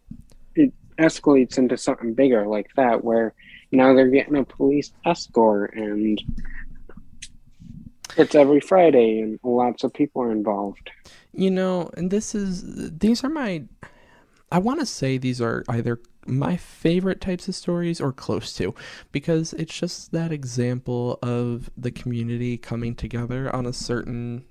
it 0.56 0.74
escalates 0.98 1.58
into 1.58 1.78
something 1.78 2.14
bigger 2.14 2.46
like 2.48 2.70
that, 2.76 3.04
where 3.04 3.34
now 3.72 3.94
they're 3.94 4.10
getting 4.10 4.36
a 4.36 4.44
police 4.44 4.92
escort 5.06 5.74
and 5.76 6.22
it's 8.18 8.36
every 8.36 8.60
Friday 8.60 9.20
and 9.20 9.40
lots 9.44 9.84
of 9.84 9.94
people 9.94 10.22
are 10.22 10.32
involved. 10.32 10.92
You 11.34 11.50
know, 11.50 11.90
and 11.96 12.12
this 12.12 12.36
is 12.36 12.64
these 12.98 13.24
are 13.24 13.30
my 13.30 13.64
I 14.52 14.60
want 14.60 14.82
to 14.82 14.86
say 14.86 15.18
these 15.18 15.42
are 15.42 15.64
either 15.70 16.00
my 16.28 16.58
favorite 16.58 17.22
types 17.22 17.48
of 17.48 17.56
stories 17.56 18.00
or 18.00 18.12
close 18.12 18.54
to 18.54 18.76
because 19.12 19.54
it's 19.54 19.78
just 19.78 20.12
that 20.12 20.32
example 20.32 21.18
of 21.24 21.70
the 21.78 21.92
community 21.92 22.58
coming 22.58 22.94
together 22.94 23.54
on 23.56 23.66
a 23.66 23.74
certain 23.74 24.44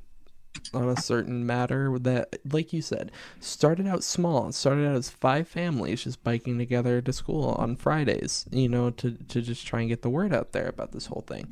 on 0.72 0.88
a 0.88 1.00
certain 1.00 1.44
matter 1.44 1.98
that, 1.98 2.36
like 2.50 2.72
you 2.72 2.82
said, 2.82 3.10
started 3.40 3.86
out 3.86 4.04
small. 4.04 4.52
Started 4.52 4.86
out 4.86 4.96
as 4.96 5.10
five 5.10 5.48
families 5.48 6.04
just 6.04 6.22
biking 6.22 6.58
together 6.58 7.00
to 7.00 7.12
school 7.12 7.50
on 7.58 7.76
Fridays, 7.76 8.46
you 8.50 8.68
know, 8.68 8.90
to, 8.90 9.12
to 9.28 9.42
just 9.42 9.66
try 9.66 9.80
and 9.80 9.88
get 9.88 10.02
the 10.02 10.10
word 10.10 10.32
out 10.32 10.52
there 10.52 10.68
about 10.68 10.92
this 10.92 11.06
whole 11.06 11.24
thing. 11.26 11.50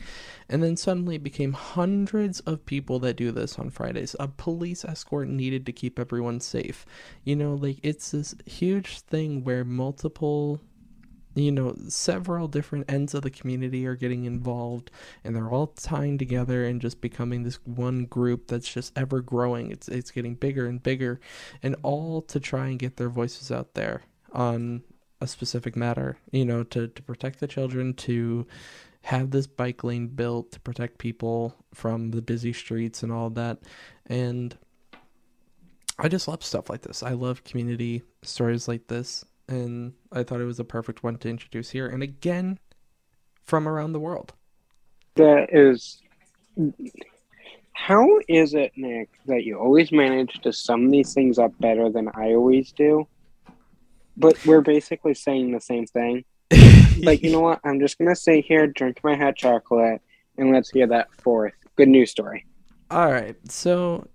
And 0.49 0.63
then 0.63 0.77
suddenly 0.77 1.17
it 1.17 1.23
became 1.23 1.53
hundreds 1.53 2.41
of 2.41 2.65
people 2.65 2.99
that 3.01 3.17
do 3.17 3.33
this 3.33 3.59
on 3.59 3.71
Fridays. 3.71 4.15
A 4.21 4.29
police 4.29 4.85
escort 4.85 5.29
needed 5.29 5.67
to 5.67 5.73
keep 5.73 5.99
everyone 5.99 6.41
safe. 6.41 6.87
You 7.25 7.37
know, 7.37 7.55
like 7.55 7.79
it's 7.83 8.13
this 8.13 8.35
huge 8.47 9.01
thing 9.01 9.45
where 9.45 9.65
multiple 9.65 10.61
you 11.39 11.53
know, 11.53 11.75
several 11.89 12.49
different 12.49 12.91
ends 12.91 13.15
of 13.15 13.23
the 13.23 13.31
community 13.31 13.87
are 13.87 13.95
getting 13.95 14.25
involved 14.25 14.91
and 15.25 15.35
they're 15.35 15.51
all 15.51 15.69
tying 15.69 16.19
together 16.19 16.65
and 16.65 16.81
just 16.81 17.01
becoming 17.01 17.43
this 17.43 17.59
one 17.65 18.05
group 18.05 18.47
that's 18.47 18.73
just 18.73 18.97
ever 18.97 19.21
growing. 19.21 19.71
It's 19.71 19.89
it's 19.89 20.11
getting 20.11 20.35
bigger 20.35 20.67
and 20.67 20.83
bigger 20.83 21.21
and 21.63 21.77
all 21.83 22.23
to 22.23 22.41
try 22.41 22.69
and 22.69 22.79
get 22.79 22.97
their 22.97 23.09
voices 23.09 23.51
out 23.51 23.75
there 23.75 24.03
on 24.33 24.83
a 25.21 25.27
specific 25.27 25.77
matter, 25.77 26.19
you 26.31 26.45
know, 26.45 26.63
to, 26.63 26.89
to 26.89 27.03
protect 27.03 27.41
the 27.41 27.47
children, 27.47 27.93
to 27.95 28.47
have 29.03 29.31
this 29.31 29.47
bike 29.47 29.83
lane 29.85 30.09
built 30.09 30.53
to 30.53 30.61
protect 30.61 30.99
people 30.99 31.55
from 31.75 32.11
the 32.11 32.23
busy 32.23 32.53
streets 32.53 33.03
and 33.03 33.13
all 33.13 33.31
that. 33.31 33.59
And 34.07 34.57
I 35.99 36.09
just 36.09 36.29
love 36.29 36.45
stuff 36.45 36.71
like 36.71 36.83
this. 36.83 37.03
I 37.03 37.13
love 37.13 37.45
community 37.45 38.03
stories 38.23 38.69
like 38.69 38.87
this 38.87 39.25
and 39.49 39.95
I 40.13 40.23
thought 40.23 40.41
it 40.41 40.45
was 40.45 40.61
a 40.61 40.65
perfect 40.65 41.03
one 41.03 41.17
to 41.19 41.29
introduce 41.29 41.71
here. 41.71 41.87
And 41.87 42.03
again, 42.03 42.59
from 43.45 43.67
around 43.67 43.93
the 43.93 44.01
world. 44.01 44.35
That 45.17 45.49
is. 45.53 46.03
How 47.73 48.07
is 48.29 48.55
it, 48.55 48.73
Nick, 48.77 49.09
that 49.27 49.45
you 49.45 49.59
always 49.59 49.91
manage 49.91 50.41
to 50.43 50.53
sum 50.53 50.91
these 50.91 51.15
things 51.15 51.39
up 51.39 51.53
better 51.61 51.91
than 51.91 52.09
I 52.15 52.35
always 52.35 52.73
do? 52.73 53.07
But 54.17 54.45
we're 54.45 54.61
basically 54.61 55.15
saying 55.15 55.53
the 55.53 55.61
same 55.61 55.87
thing. 55.87 56.25
like, 57.03 57.23
you 57.23 57.31
know 57.31 57.41
what? 57.41 57.61
I'm 57.65 57.79
just 57.79 57.97
going 57.99 58.09
to 58.09 58.17
sit 58.17 58.45
here, 58.45 58.67
drink 58.67 59.01
my 59.03 59.17
hot 59.17 59.37
chocolate, 59.37 60.03
and 60.37 60.53
let's 60.53 60.71
hear 60.71 60.89
that 60.89 61.09
fourth 61.23 61.55
good 61.77 61.89
news 61.89 62.11
story. 62.11 62.45
All 62.91 63.11
right. 63.11 63.37
So, 63.49 64.09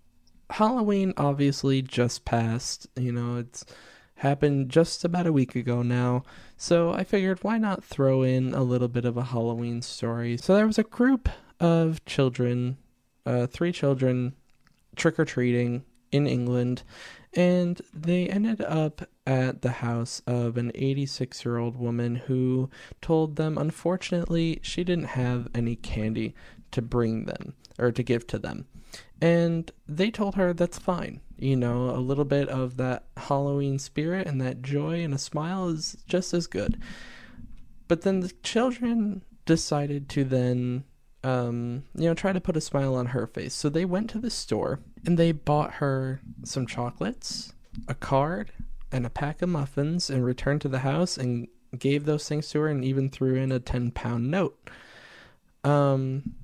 Halloween 0.49 1.13
obviously 1.15 1.81
just 1.81 2.25
passed. 2.25 2.87
You 2.97 3.13
know, 3.13 3.37
it's 3.37 3.65
happened 4.15 4.69
just 4.69 5.03
about 5.03 5.27
a 5.27 5.33
week 5.33 5.55
ago 5.55 5.81
now, 5.81 6.23
so 6.57 6.91
I 6.91 7.03
figured 7.03 7.43
why 7.43 7.57
not 7.57 7.83
throw 7.83 8.23
in 8.23 8.53
a 8.53 8.63
little 8.63 8.87
bit 8.87 9.05
of 9.05 9.17
a 9.17 9.23
Halloween 9.23 9.81
story. 9.81 10.37
So 10.37 10.55
there 10.55 10.67
was 10.67 10.79
a 10.79 10.83
group 10.83 11.29
of 11.59 12.03
children, 12.05 12.77
uh, 13.25 13.47
three 13.47 13.71
children, 13.71 14.33
trick 14.95 15.19
or 15.19 15.25
treating 15.25 15.83
in 16.11 16.27
England, 16.27 16.83
and 17.33 17.81
they 17.93 18.27
ended 18.27 18.61
up 18.61 19.07
at 19.25 19.61
the 19.61 19.71
house 19.71 20.21
of 20.27 20.57
an 20.57 20.71
86 20.75 21.45
year 21.45 21.57
old 21.57 21.75
woman 21.75 22.15
who 22.15 22.69
told 23.01 23.35
them, 23.35 23.57
unfortunately, 23.57 24.59
she 24.61 24.83
didn't 24.83 25.05
have 25.05 25.47
any 25.55 25.75
candy 25.75 26.35
to 26.71 26.81
bring 26.81 27.25
them 27.25 27.53
or 27.79 27.91
to 27.91 28.03
give 28.03 28.27
to 28.27 28.39
them. 28.39 28.65
And 29.21 29.71
they 29.87 30.11
told 30.11 30.35
her 30.35 30.53
that's 30.53 30.77
fine. 30.77 31.21
You 31.43 31.57
know, 31.57 31.89
a 31.89 31.99
little 31.99 32.23
bit 32.23 32.47
of 32.47 32.77
that 32.77 33.03
Halloween 33.17 33.77
spirit 33.77 34.27
and 34.27 34.39
that 34.39 34.61
joy 34.61 35.03
and 35.03 35.13
a 35.13 35.17
smile 35.17 35.67
is 35.67 35.97
just 36.07 36.33
as 36.33 36.47
good. 36.47 36.81
But 37.89 38.03
then 38.03 38.21
the 38.21 38.31
children 38.43 39.23
decided 39.45 40.07
to 40.09 40.23
then, 40.23 40.85
um, 41.21 41.83
you 41.95 42.05
know, 42.05 42.13
try 42.13 42.31
to 42.31 42.39
put 42.39 42.55
a 42.55 42.61
smile 42.61 42.95
on 42.95 43.07
her 43.07 43.27
face. 43.27 43.53
So 43.53 43.67
they 43.67 43.83
went 43.83 44.09
to 44.11 44.19
the 44.19 44.29
store 44.29 44.79
and 45.05 45.17
they 45.17 45.33
bought 45.33 45.73
her 45.75 46.21
some 46.45 46.65
chocolates, 46.65 47.53
a 47.89 47.93
card, 47.93 48.53
and 48.89 49.05
a 49.05 49.09
pack 49.09 49.41
of 49.41 49.49
muffins 49.49 50.09
and 50.09 50.23
returned 50.23 50.61
to 50.61 50.69
the 50.69 50.79
house 50.79 51.17
and 51.17 51.49
gave 51.77 52.05
those 52.05 52.25
things 52.25 52.49
to 52.51 52.61
her 52.61 52.67
and 52.69 52.85
even 52.85 53.09
threw 53.09 53.35
in 53.35 53.51
a 53.51 53.59
10 53.59 53.91
pound 53.91 54.31
note. 54.31 54.69
Um, 55.65 56.35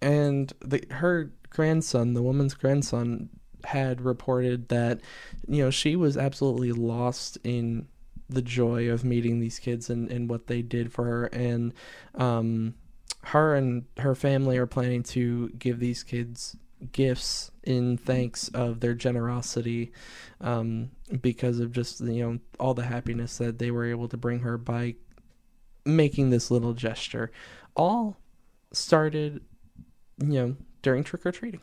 and 0.00 0.50
the, 0.60 0.82
her 0.90 1.30
grandson, 1.50 2.14
the 2.14 2.22
woman's 2.22 2.54
grandson, 2.54 3.30
had 3.64 4.00
reported 4.00 4.68
that 4.68 5.00
you 5.46 5.62
know 5.62 5.70
she 5.70 5.96
was 5.96 6.16
absolutely 6.16 6.72
lost 6.72 7.38
in 7.44 7.86
the 8.28 8.42
joy 8.42 8.88
of 8.88 9.04
meeting 9.04 9.40
these 9.40 9.58
kids 9.58 9.88
and, 9.88 10.10
and 10.10 10.28
what 10.28 10.46
they 10.48 10.60
did 10.60 10.92
for 10.92 11.04
her 11.04 11.26
and 11.26 11.72
um, 12.14 12.74
her 13.24 13.54
and 13.54 13.84
her 13.98 14.14
family 14.14 14.58
are 14.58 14.66
planning 14.66 15.02
to 15.02 15.48
give 15.50 15.78
these 15.80 16.02
kids 16.02 16.56
gifts 16.92 17.50
in 17.64 17.96
thanks 17.96 18.48
of 18.48 18.80
their 18.80 18.94
generosity 18.94 19.90
um, 20.40 20.90
because 21.20 21.58
of 21.58 21.72
just 21.72 22.00
you 22.00 22.22
know 22.22 22.38
all 22.60 22.74
the 22.74 22.84
happiness 22.84 23.38
that 23.38 23.58
they 23.58 23.70
were 23.70 23.86
able 23.86 24.08
to 24.08 24.16
bring 24.16 24.40
her 24.40 24.56
by 24.56 24.94
making 25.84 26.30
this 26.30 26.50
little 26.50 26.74
gesture 26.74 27.32
all 27.74 28.16
started 28.72 29.42
you 30.18 30.32
know 30.34 30.56
during 30.82 31.04
trick 31.04 31.26
or 31.26 31.32
treating? 31.32 31.60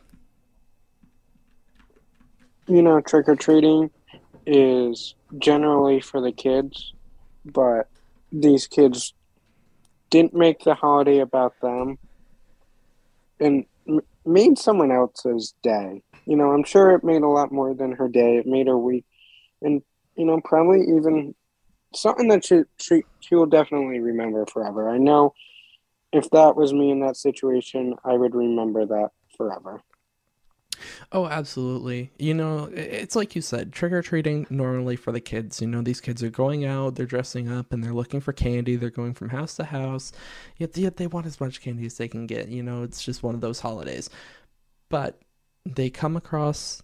You 2.68 2.82
know, 2.82 3.00
trick 3.00 3.28
or 3.28 3.36
treating 3.36 3.90
is 4.46 5.14
generally 5.38 6.00
for 6.00 6.20
the 6.20 6.32
kids, 6.32 6.92
but 7.44 7.88
these 8.32 8.66
kids 8.66 9.14
didn't 10.10 10.34
make 10.34 10.60
the 10.60 10.74
holiday 10.74 11.18
about 11.18 11.54
them 11.60 11.98
and 13.40 13.66
made 14.24 14.58
someone 14.58 14.90
else's 14.90 15.54
day. 15.62 16.02
You 16.26 16.36
know, 16.36 16.52
I'm 16.52 16.64
sure 16.64 16.92
it 16.92 17.04
made 17.04 17.22
a 17.22 17.28
lot 17.28 17.52
more 17.52 17.74
than 17.74 17.92
her 17.92 18.08
day. 18.08 18.36
It 18.36 18.46
made 18.46 18.66
her 18.66 18.78
week, 18.78 19.04
and 19.62 19.82
you 20.16 20.24
know, 20.24 20.40
probably 20.44 20.80
even 20.96 21.34
something 21.94 22.28
that 22.28 22.44
she 22.44 22.62
she, 22.78 23.02
she 23.20 23.34
will 23.34 23.46
definitely 23.46 24.00
remember 24.00 24.44
forever. 24.46 24.90
I 24.90 24.98
know 24.98 25.34
if 26.12 26.30
that 26.30 26.56
was 26.56 26.72
me 26.72 26.90
in 26.90 27.00
that 27.00 27.16
situation, 27.16 27.94
I 28.04 28.14
would 28.14 28.34
remember 28.34 28.86
that 28.86 29.10
forever. 29.36 29.82
Oh, 31.12 31.26
absolutely. 31.26 32.10
You 32.18 32.34
know, 32.34 32.70
it's 32.72 33.16
like 33.16 33.34
you 33.36 33.42
said, 33.42 33.72
trick 33.72 33.92
or 33.92 34.02
treating 34.02 34.46
normally 34.50 34.96
for 34.96 35.12
the 35.12 35.20
kids. 35.20 35.60
You 35.60 35.66
know, 35.68 35.82
these 35.82 36.00
kids 36.00 36.22
are 36.22 36.30
going 36.30 36.64
out, 36.64 36.94
they're 36.96 37.06
dressing 37.06 37.48
up, 37.50 37.72
and 37.72 37.82
they're 37.82 37.94
looking 37.94 38.20
for 38.20 38.32
candy. 38.32 38.76
They're 38.76 38.90
going 38.90 39.14
from 39.14 39.30
house 39.30 39.56
to 39.56 39.64
house. 39.64 40.12
Yet, 40.56 40.76
yet 40.76 40.96
they 40.96 41.06
want 41.06 41.26
as 41.26 41.40
much 41.40 41.60
candy 41.60 41.86
as 41.86 41.96
they 41.96 42.08
can 42.08 42.26
get. 42.26 42.48
You 42.48 42.62
know, 42.62 42.82
it's 42.82 43.04
just 43.04 43.22
one 43.22 43.34
of 43.34 43.40
those 43.40 43.60
holidays. 43.60 44.10
But 44.88 45.20
they 45.64 45.90
come 45.90 46.16
across 46.16 46.82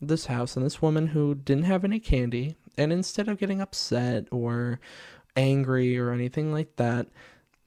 this 0.00 0.26
house 0.26 0.56
and 0.56 0.64
this 0.64 0.82
woman 0.82 1.08
who 1.08 1.34
didn't 1.34 1.64
have 1.64 1.84
any 1.84 2.00
candy 2.00 2.56
And 2.76 2.92
instead 2.92 3.28
of 3.28 3.38
getting 3.38 3.60
upset 3.60 4.26
or 4.30 4.80
angry 5.36 5.98
or 5.98 6.12
anything 6.12 6.52
like 6.52 6.76
that, 6.76 7.08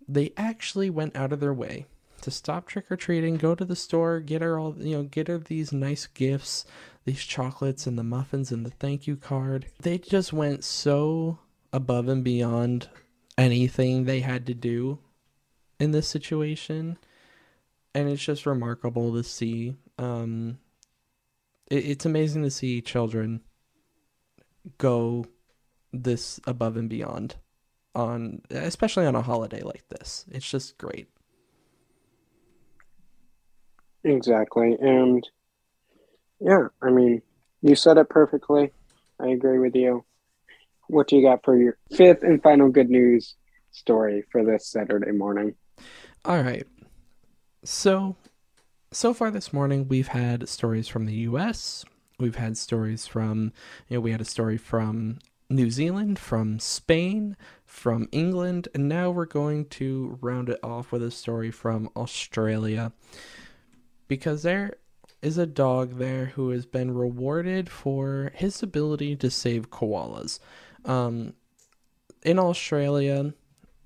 they 0.08 0.32
actually 0.38 0.90
went 0.90 1.16
out 1.16 1.32
of 1.32 1.40
their 1.40 1.54
way 1.54 1.86
to 2.26 2.32
stop 2.32 2.68
trick 2.68 2.92
or 2.92 2.98
treating, 2.98 3.38
go 3.38 3.56
to 3.56 3.64
the 3.64 3.76
store, 3.76 4.20
get 4.20 4.42
her 4.42 4.60
all, 4.60 4.76
you 4.78 4.98
know, 4.98 5.04
get 5.04 5.28
her 5.28 5.38
these 5.38 5.72
nice 5.72 6.08
gifts, 6.08 6.66
these 7.06 7.24
chocolates 7.24 7.88
and 7.88 7.98
the 7.98 8.04
muffins 8.04 8.52
and 8.52 8.66
the 8.66 8.72
thank 8.72 9.08
you 9.08 9.16
card. 9.16 9.68
They 9.80 9.98
just 10.00 10.34
went 10.34 10.64
so 10.64 11.40
above 11.72 12.08
and 12.08 12.24
beyond 12.24 12.90
anything 13.38 14.04
they 14.04 14.22
had 14.22 14.46
to 14.48 14.54
do 14.54 15.00
in 15.80 15.92
this 15.92 16.08
situation. 16.08 16.98
And 17.94 18.10
it's 18.10 18.24
just 18.24 18.46
remarkable 18.46 19.14
to 19.14 19.24
see. 19.24 19.76
Um, 19.98 20.58
it, 21.70 21.86
it's 21.86 22.06
amazing 22.06 22.44
to 22.44 22.52
see 22.52 22.82
children 22.82 23.42
go 24.78 25.26
this 25.94 26.40
above 26.46 26.76
and 26.76 26.90
beyond 26.90 27.36
on 27.94 28.42
especially 28.50 29.06
on 29.06 29.16
a 29.16 29.22
holiday 29.22 29.62
like 29.62 29.88
this. 29.90 30.26
It's 30.30 30.50
just 30.50 30.78
great. 30.78 31.08
Exactly. 34.06 34.78
And 34.80 35.28
yeah, 36.40 36.68
I 36.82 36.92
mean, 36.92 37.22
you 37.62 37.76
said 37.76 37.98
it 37.98 38.08
perfectly. 38.08 38.72
I 39.20 39.30
agree 39.30 39.58
with 39.58 39.76
you. 39.76 40.06
What 40.88 41.08
do 41.08 41.16
you 41.16 41.24
got 41.24 41.44
for 41.44 41.58
your 41.58 41.78
fifth 41.92 42.22
and 42.22 42.42
final 42.42 42.70
good 42.70 42.90
news 42.90 43.36
story 43.72 44.24
for 44.32 44.46
this 44.46 44.68
Saturday 44.68 45.12
morning? 45.12 45.56
All 46.24 46.42
right. 46.42 46.68
So, 47.64 48.16
so 48.92 49.14
far 49.14 49.32
this 49.32 49.52
morning, 49.52 49.88
we've 49.88 50.10
had 50.10 50.48
stories 50.48 50.88
from 50.88 51.08
the 51.08 51.14
US. 51.14 51.84
We've 52.20 52.36
had 52.36 52.58
stories 52.58 53.08
from, 53.08 53.52
you 53.90 53.98
know, 53.98 54.02
we 54.02 54.12
had 54.12 54.22
a 54.22 54.26
story 54.26 54.58
from 54.58 55.18
New 55.50 55.72
Zealand, 55.72 56.20
from 56.20 56.60
Spain, 56.60 57.36
from 57.66 58.08
England, 58.12 58.68
and 58.76 58.88
now 58.88 59.10
we're 59.10 59.26
going 59.26 59.66
to 59.66 60.18
round 60.22 60.50
it 60.50 60.60
off 60.64 60.92
with 60.92 61.02
a 61.02 61.12
story 61.12 61.50
from 61.50 61.90
Australia. 61.96 62.92
Because 64.08 64.44
there 64.44 64.78
is 65.22 65.38
a 65.38 65.46
dog 65.46 65.98
there 65.98 66.28
who 66.28 66.52
has 66.52 66.66
been 66.66 66.94
rewarded 66.94 67.70
for 67.70 68.32
his 68.36 68.62
ability 68.62 69.16
to 69.16 69.32
save 69.32 69.72
koalas. 69.72 70.40
Um, 70.86 71.34
in 72.24 72.38
Australia, 72.38 73.34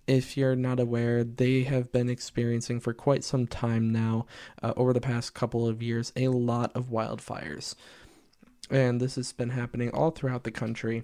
if 0.08 0.36
you're 0.36 0.56
not 0.56 0.80
aware, 0.80 1.24
they 1.24 1.64
have 1.64 1.92
been 1.92 2.10
experiencing 2.10 2.80
for 2.80 2.94
quite 2.94 3.24
some 3.24 3.46
time 3.46 3.92
now, 3.92 4.26
uh, 4.64 4.74
over 4.76 4.92
the 4.92 5.02
past 5.02 5.34
couple 5.34 5.68
of 5.68 5.84
years, 5.84 6.12
a 6.16 6.30
lot 6.30 6.72
of 6.76 6.90
wildfires. 6.90 7.76
And 8.70 9.00
this 9.00 9.16
has 9.16 9.32
been 9.34 9.52
happening 9.52 9.92
all 9.92 10.12
throughout 10.12 10.44
the 10.44 10.52
country. 10.52 11.04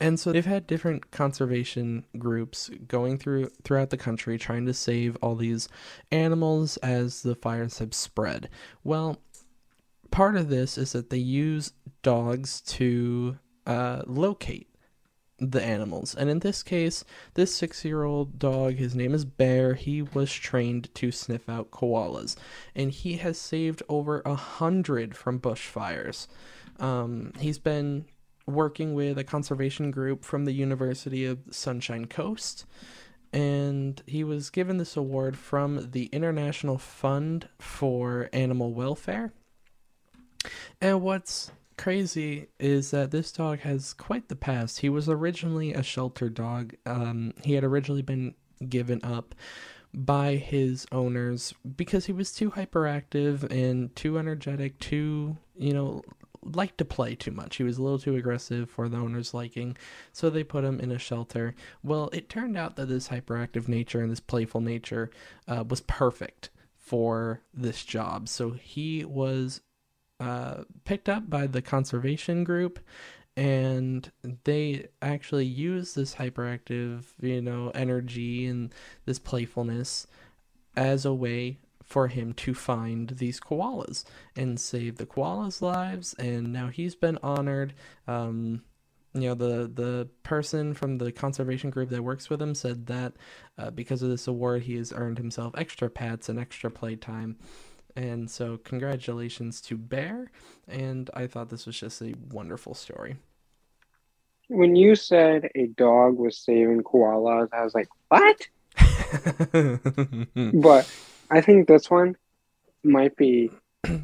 And 0.00 0.18
so 0.18 0.32
they've 0.32 0.44
had 0.44 0.66
different 0.66 1.10
conservation 1.10 2.04
groups 2.18 2.70
going 2.88 3.18
through 3.18 3.50
throughout 3.62 3.90
the 3.90 3.96
country 3.96 4.36
trying 4.38 4.66
to 4.66 4.74
save 4.74 5.16
all 5.22 5.36
these 5.36 5.68
animals 6.10 6.76
as 6.78 7.22
the 7.22 7.36
fires 7.36 7.78
have 7.78 7.94
spread. 7.94 8.48
Well, 8.82 9.18
part 10.10 10.36
of 10.36 10.48
this 10.48 10.76
is 10.76 10.92
that 10.92 11.10
they 11.10 11.18
use 11.18 11.72
dogs 12.02 12.60
to 12.62 13.38
uh, 13.66 14.02
locate 14.06 14.68
the 15.38 15.62
animals. 15.62 16.14
And 16.14 16.30
in 16.30 16.38
this 16.38 16.62
case, 16.62 17.04
this 17.34 17.54
six 17.54 17.84
year 17.84 18.04
old 18.04 18.38
dog, 18.38 18.74
his 18.74 18.94
name 18.94 19.12
is 19.12 19.24
Bear, 19.24 19.74
he 19.74 20.02
was 20.02 20.32
trained 20.32 20.94
to 20.94 21.10
sniff 21.10 21.48
out 21.48 21.70
koalas. 21.70 22.36
And 22.74 22.90
he 22.90 23.16
has 23.16 23.38
saved 23.38 23.82
over 23.88 24.22
a 24.24 24.34
hundred 24.34 25.16
from 25.16 25.40
bushfires. 25.40 26.28
Um, 26.78 27.32
he's 27.38 27.58
been 27.58 28.06
working 28.46 28.94
with 28.94 29.18
a 29.18 29.24
conservation 29.24 29.90
group 29.90 30.24
from 30.24 30.44
the 30.44 30.52
University 30.52 31.24
of 31.24 31.38
Sunshine 31.50 32.06
Coast. 32.06 32.66
And 33.32 34.02
he 34.06 34.24
was 34.24 34.50
given 34.50 34.76
this 34.76 34.96
award 34.96 35.38
from 35.38 35.90
the 35.92 36.06
International 36.06 36.76
Fund 36.76 37.48
for 37.58 38.28
Animal 38.32 38.74
Welfare. 38.74 39.32
And 40.80 41.00
what's 41.00 41.50
crazy 41.78 42.48
is 42.58 42.90
that 42.90 43.10
this 43.10 43.32
dog 43.32 43.60
has 43.60 43.92
quite 43.92 44.28
the 44.28 44.36
past. 44.36 44.80
He 44.80 44.88
was 44.88 45.08
originally 45.08 45.72
a 45.72 45.82
shelter 45.82 46.28
dog. 46.28 46.74
Um, 46.84 47.34
he 47.42 47.54
had 47.54 47.64
originally 47.64 48.02
been 48.02 48.34
given 48.68 49.00
up 49.02 49.34
by 49.94 50.36
his 50.36 50.86
owners 50.92 51.54
because 51.76 52.06
he 52.06 52.12
was 52.12 52.32
too 52.32 52.50
hyperactive 52.52 53.50
and 53.50 53.94
too 53.94 54.18
energetic, 54.18 54.78
too, 54.78 55.36
you 55.56 55.72
know, 55.72 56.02
liked 56.42 56.78
to 56.78 56.84
play 56.84 57.14
too 57.14 57.30
much. 57.30 57.56
He 57.56 57.62
was 57.62 57.78
a 57.78 57.82
little 57.82 57.98
too 57.98 58.16
aggressive 58.16 58.70
for 58.70 58.88
the 58.88 58.96
owner's 58.96 59.34
liking, 59.34 59.76
so 60.12 60.28
they 60.28 60.44
put 60.44 60.64
him 60.64 60.80
in 60.80 60.90
a 60.90 60.98
shelter. 60.98 61.54
Well, 61.82 62.10
it 62.12 62.28
turned 62.28 62.56
out 62.56 62.76
that 62.76 62.88
this 62.88 63.08
hyperactive 63.08 63.68
nature 63.68 64.00
and 64.00 64.10
this 64.10 64.20
playful 64.20 64.60
nature 64.60 65.10
uh, 65.46 65.64
was 65.68 65.80
perfect 65.82 66.50
for 66.76 67.40
this 67.54 67.84
job. 67.84 68.28
So 68.28 68.50
he 68.50 69.04
was 69.04 69.60
uh, 70.20 70.64
picked 70.84 71.08
up 71.08 71.28
by 71.28 71.46
the 71.46 71.62
conservation 71.62 72.44
group 72.44 72.80
and 73.36 74.12
they 74.44 74.86
actually 75.00 75.46
use 75.46 75.94
this 75.94 76.16
hyperactive 76.16 77.04
you 77.20 77.40
know 77.40 77.70
energy 77.74 78.46
and 78.46 78.74
this 79.06 79.18
playfulness 79.18 80.06
as 80.76 81.04
a 81.04 81.14
way 81.14 81.58
for 81.84 82.08
him 82.08 82.32
to 82.34 82.54
find 82.54 83.10
these 83.10 83.40
koalas 83.40 84.04
and 84.36 84.58
save 84.58 84.96
the 84.96 85.06
koalas' 85.06 85.62
lives. 85.62 86.14
And 86.14 86.52
now 86.52 86.68
he's 86.68 86.94
been 86.94 87.18
honored. 87.22 87.74
Um, 88.06 88.62
you 89.14 89.28
know, 89.28 89.34
the 89.34 89.70
the 89.72 90.08
person 90.22 90.72
from 90.72 90.98
the 90.98 91.12
conservation 91.12 91.70
group 91.70 91.90
that 91.90 92.02
works 92.02 92.30
with 92.30 92.40
him 92.40 92.54
said 92.54 92.86
that 92.86 93.12
uh, 93.58 93.70
because 93.70 94.02
of 94.02 94.08
this 94.08 94.26
award, 94.26 94.62
he 94.62 94.76
has 94.76 94.92
earned 94.94 95.18
himself 95.18 95.54
extra 95.56 95.90
pets 95.90 96.28
and 96.28 96.38
extra 96.38 96.70
playtime. 96.70 97.36
And 97.94 98.30
so, 98.30 98.56
congratulations 98.56 99.60
to 99.62 99.76
Bear. 99.76 100.30
And 100.66 101.10
I 101.12 101.26
thought 101.26 101.50
this 101.50 101.66
was 101.66 101.78
just 101.78 102.00
a 102.00 102.14
wonderful 102.30 102.72
story. 102.72 103.16
When 104.48 104.76
you 104.76 104.94
said 104.94 105.50
a 105.54 105.66
dog 105.66 106.18
was 106.18 106.38
saving 106.38 106.82
koalas, 106.82 107.48
I 107.52 107.64
was 107.64 107.74
like, 107.74 107.88
what? 108.08 108.48
but 110.54 110.90
I 111.32 111.40
think 111.40 111.66
this 111.66 111.90
one 111.90 112.16
might 112.84 113.16
be 113.16 113.50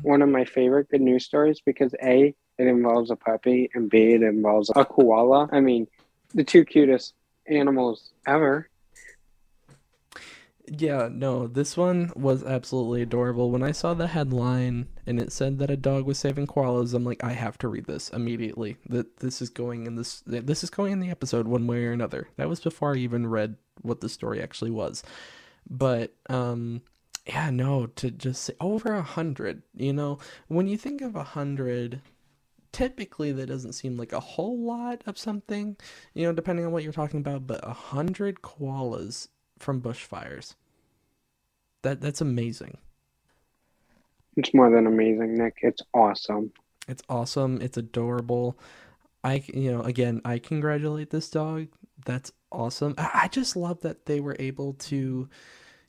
one 0.03 0.23
of 0.23 0.31
my 0.31 0.47
favorite 0.47 0.88
good 0.88 1.03
news 1.03 1.27
stories 1.27 1.61
because 1.61 1.95
A, 2.03 2.35
it 2.59 2.67
involves 2.67 3.11
a 3.11 3.17
puppy, 3.17 3.71
and 3.75 3.91
B, 3.91 4.14
it 4.14 4.23
involves 4.23 4.71
a 4.75 4.85
koala. 4.85 5.49
I 5.53 5.61
mean, 5.61 5.87
the 6.35 6.43
two 6.43 6.64
cutest 6.64 7.12
animals 7.47 8.12
ever. 8.27 8.71
Yeah, 10.67 11.09
no, 11.11 11.47
this 11.47 11.77
one 11.77 12.12
was 12.17 12.45
absolutely 12.45 13.03
adorable. 13.03 13.51
When 13.51 13.62
I 13.62 13.73
saw 13.73 13.95
the 13.95 14.07
headline 14.07 14.88
and 15.07 15.21
it 15.21 15.31
said 15.31 15.59
that 15.59 15.71
a 15.71 15.77
dog 15.77 16.07
was 16.07 16.19
saving 16.19 16.47
koalas, 16.47 16.95
I'm 16.95 17.05
like, 17.05 17.23
I 17.23 17.33
have 17.33 17.59
to 17.59 17.69
read 17.69 17.87
this 17.87 18.09
immediately. 18.11 18.77
That 18.88 19.19
this 19.19 19.41
is 19.43 19.51
going 19.51 19.87
in 19.87 19.97
this 19.97 20.23
this 20.27 20.64
is 20.64 20.71
going 20.71 20.93
in 20.93 21.01
the 21.01 21.11
episode 21.11 21.47
one 21.47 21.67
way 21.67 21.85
or 21.85 21.93
another. 21.93 22.29
That 22.37 22.49
was 22.49 22.61
before 22.61 22.95
I 22.95 22.99
even 22.99 23.27
read 23.27 23.57
what 23.83 24.01
the 24.01 24.09
story 24.09 24.43
actually 24.43 24.71
was. 24.71 25.03
But 25.69 26.14
um 26.29 26.83
yeah, 27.29 27.51
no, 27.51 27.87
to 27.87 28.11
just 28.11 28.43
say 28.43 28.55
over 28.59 28.95
a 28.95 29.03
hundred, 29.03 29.62
you 29.77 29.93
know, 29.93 30.19
when 30.49 30.67
you 30.67 30.79
think 30.79 31.03
of 31.03 31.14
a 31.14 31.23
hundred, 31.23 32.01
typically 32.73 33.33
that 33.33 33.47
doesn't 33.47 33.75
seem 33.75 33.99
like 33.99 34.12
a 34.12 34.21
whole 34.21 34.59
lot 34.59 35.03
of 35.07 35.19
something, 35.19 35.77
you 36.14 36.25
know, 36.25 36.33
depending 36.33 36.64
on 36.64 36.73
what 36.73 36.83
you're 36.83 36.93
talking 36.93 37.21
about, 37.21 37.47
but 37.47 37.61
a 37.62 37.73
hundred 37.73 38.41
koalas 38.41 39.29
from 39.59 39.83
bushfires. 39.83 40.55
That 41.83 42.01
that's 42.01 42.23
amazing. 42.23 42.79
It's 44.37 44.55
more 44.55 44.71
than 44.71 44.87
amazing, 44.87 45.37
Nick. 45.37 45.59
It's 45.62 45.83
awesome. 45.93 46.53
It's 46.88 47.03
awesome. 47.11 47.61
It's 47.61 47.77
adorable. 47.77 48.59
I 49.23 49.45
you 49.53 49.71
know, 49.71 49.83
again, 49.83 50.23
I 50.25 50.38
congratulate 50.38 51.11
this 51.11 51.29
dog. 51.29 51.69
That's 52.07 52.33
awesome. 52.51 52.95
I 52.97 53.29
just 53.31 53.55
love 53.55 53.83
that 53.83 54.07
they 54.07 54.21
were 54.21 54.37
able 54.38 54.75
to 54.75 55.29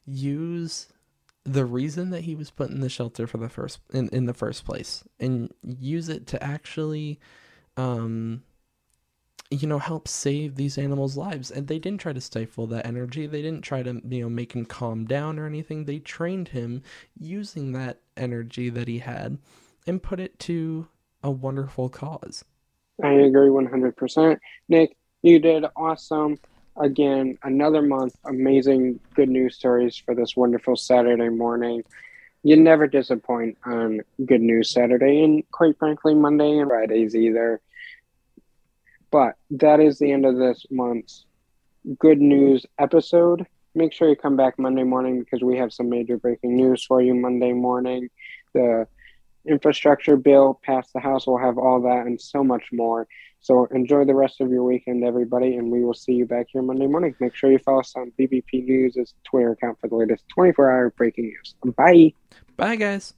use 0.06 0.88
the 1.46 1.66
reason 1.66 2.10
that 2.12 2.22
he 2.22 2.36
was 2.36 2.52
put 2.52 2.70
in 2.70 2.82
the 2.82 2.90
shelter 2.90 3.26
for 3.26 3.38
the 3.38 3.50
first 3.50 3.80
in, 3.94 4.10
in 4.10 4.26
the 4.26 4.34
first 4.34 4.66
place 4.66 5.04
and 5.20 5.52
use 5.64 6.10
it 6.10 6.28
to 6.28 6.44
actually 6.44 7.20
um 7.78 8.44
you 9.52 9.68
know 9.68 9.80
help 9.80 10.08
save 10.08 10.56
these 10.56 10.78
animals 10.78 11.18
lives. 11.18 11.50
And 11.50 11.68
they 11.68 11.80
didn't 11.80 12.02
try 12.02 12.14
to 12.14 12.22
stifle 12.22 12.68
that 12.68 12.86
energy. 12.86 13.26
They 13.26 13.42
didn't 13.42 13.64
try 13.64 13.84
to 13.84 14.02
you 14.08 14.22
know 14.22 14.30
make 14.30 14.54
him 14.54 14.66
calm 14.66 15.06
down 15.06 15.40
or 15.40 15.46
anything. 15.46 15.86
They 15.86 16.00
trained 16.00 16.50
him 16.50 16.84
using 17.18 17.72
that 17.74 18.02
energy 18.16 18.70
that 18.70 18.88
he 18.88 19.00
had 19.00 19.40
and 19.88 20.04
put 20.04 20.20
it 20.20 20.38
to 20.40 20.88
a 21.24 21.32
wonderful 21.32 21.90
cause. 21.90 22.46
I 23.04 23.14
agree 23.14 23.48
100% 23.48 24.38
nick 24.68 24.98
you 25.22 25.40
did 25.40 25.66
awesome 25.76 26.38
again, 26.80 27.38
another 27.44 27.82
month, 27.82 28.16
amazing 28.26 29.00
good 29.14 29.30
news 29.30 29.56
stories 29.56 29.98
for 29.98 30.16
this 30.16 30.36
wonderful 30.36 30.76
Saturday 30.76 31.30
morning. 31.30 31.84
You 32.44 32.56
never 32.56 32.88
disappoint 32.88 33.58
on 33.66 34.00
Good 34.26 34.42
News 34.42 34.72
Saturday, 34.72 35.24
and 35.24 35.44
quite 35.52 35.78
frankly, 35.78 36.16
Monday 36.16 36.58
and 36.58 36.70
Fridays 36.70 37.16
either. 37.16 37.60
But 39.12 39.36
that 39.52 39.80
is 39.80 40.00
the 40.00 40.12
end 40.12 40.26
of 40.26 40.38
this 40.38 40.66
month's 40.72 41.26
good 42.00 42.22
news 42.22 42.66
episode. 42.78 43.46
Make 43.76 43.92
sure 43.92 44.10
you 44.10 44.16
come 44.16 44.38
back 44.38 44.58
Monday 44.58 44.84
morning 44.84 45.20
because 45.20 45.44
we 45.44 45.58
have 45.58 45.74
some 45.74 45.90
major 45.90 46.18
breaking 46.18 46.56
news 46.56 46.84
for 46.86 47.02
you 47.02 47.14
Monday 47.14 47.52
morning. 47.52 48.10
The 48.54 48.88
infrastructure 49.46 50.16
bill 50.16 50.60
passed 50.64 50.94
the 50.94 51.00
House. 51.00 51.28
We'll 51.28 51.38
have 51.38 51.58
all 51.58 51.82
that 51.82 52.06
and 52.06 52.20
so 52.20 52.44
much 52.44 52.66
more. 52.72 53.08
So 53.42 53.66
enjoy 53.66 54.06
the 54.06 54.16
rest 54.16 54.42
of 54.42 54.52
your 54.52 54.64
weekend, 54.64 55.04
everybody, 55.04 55.56
and 55.56 55.72
we 55.72 55.84
will 55.84 55.94
see 55.94 56.14
you 56.14 56.26
back 56.26 56.48
here 56.50 56.62
Monday 56.62 56.88
morning. 56.88 57.16
Make 57.20 57.36
sure 57.36 57.52
you 57.52 57.60
follow 57.60 57.80
us 57.80 57.94
on 57.96 58.12
BBP 58.20 58.66
News' 58.66 59.14
Twitter 59.24 59.52
account 59.52 59.80
for 59.80 59.88
the 59.88 59.96
latest 59.96 60.26
24 60.30 60.72
hour 60.72 60.90
breaking 60.92 61.26
news. 61.26 61.56
Bye. 61.76 62.14
Bye, 62.58 62.76
guys. 62.76 63.14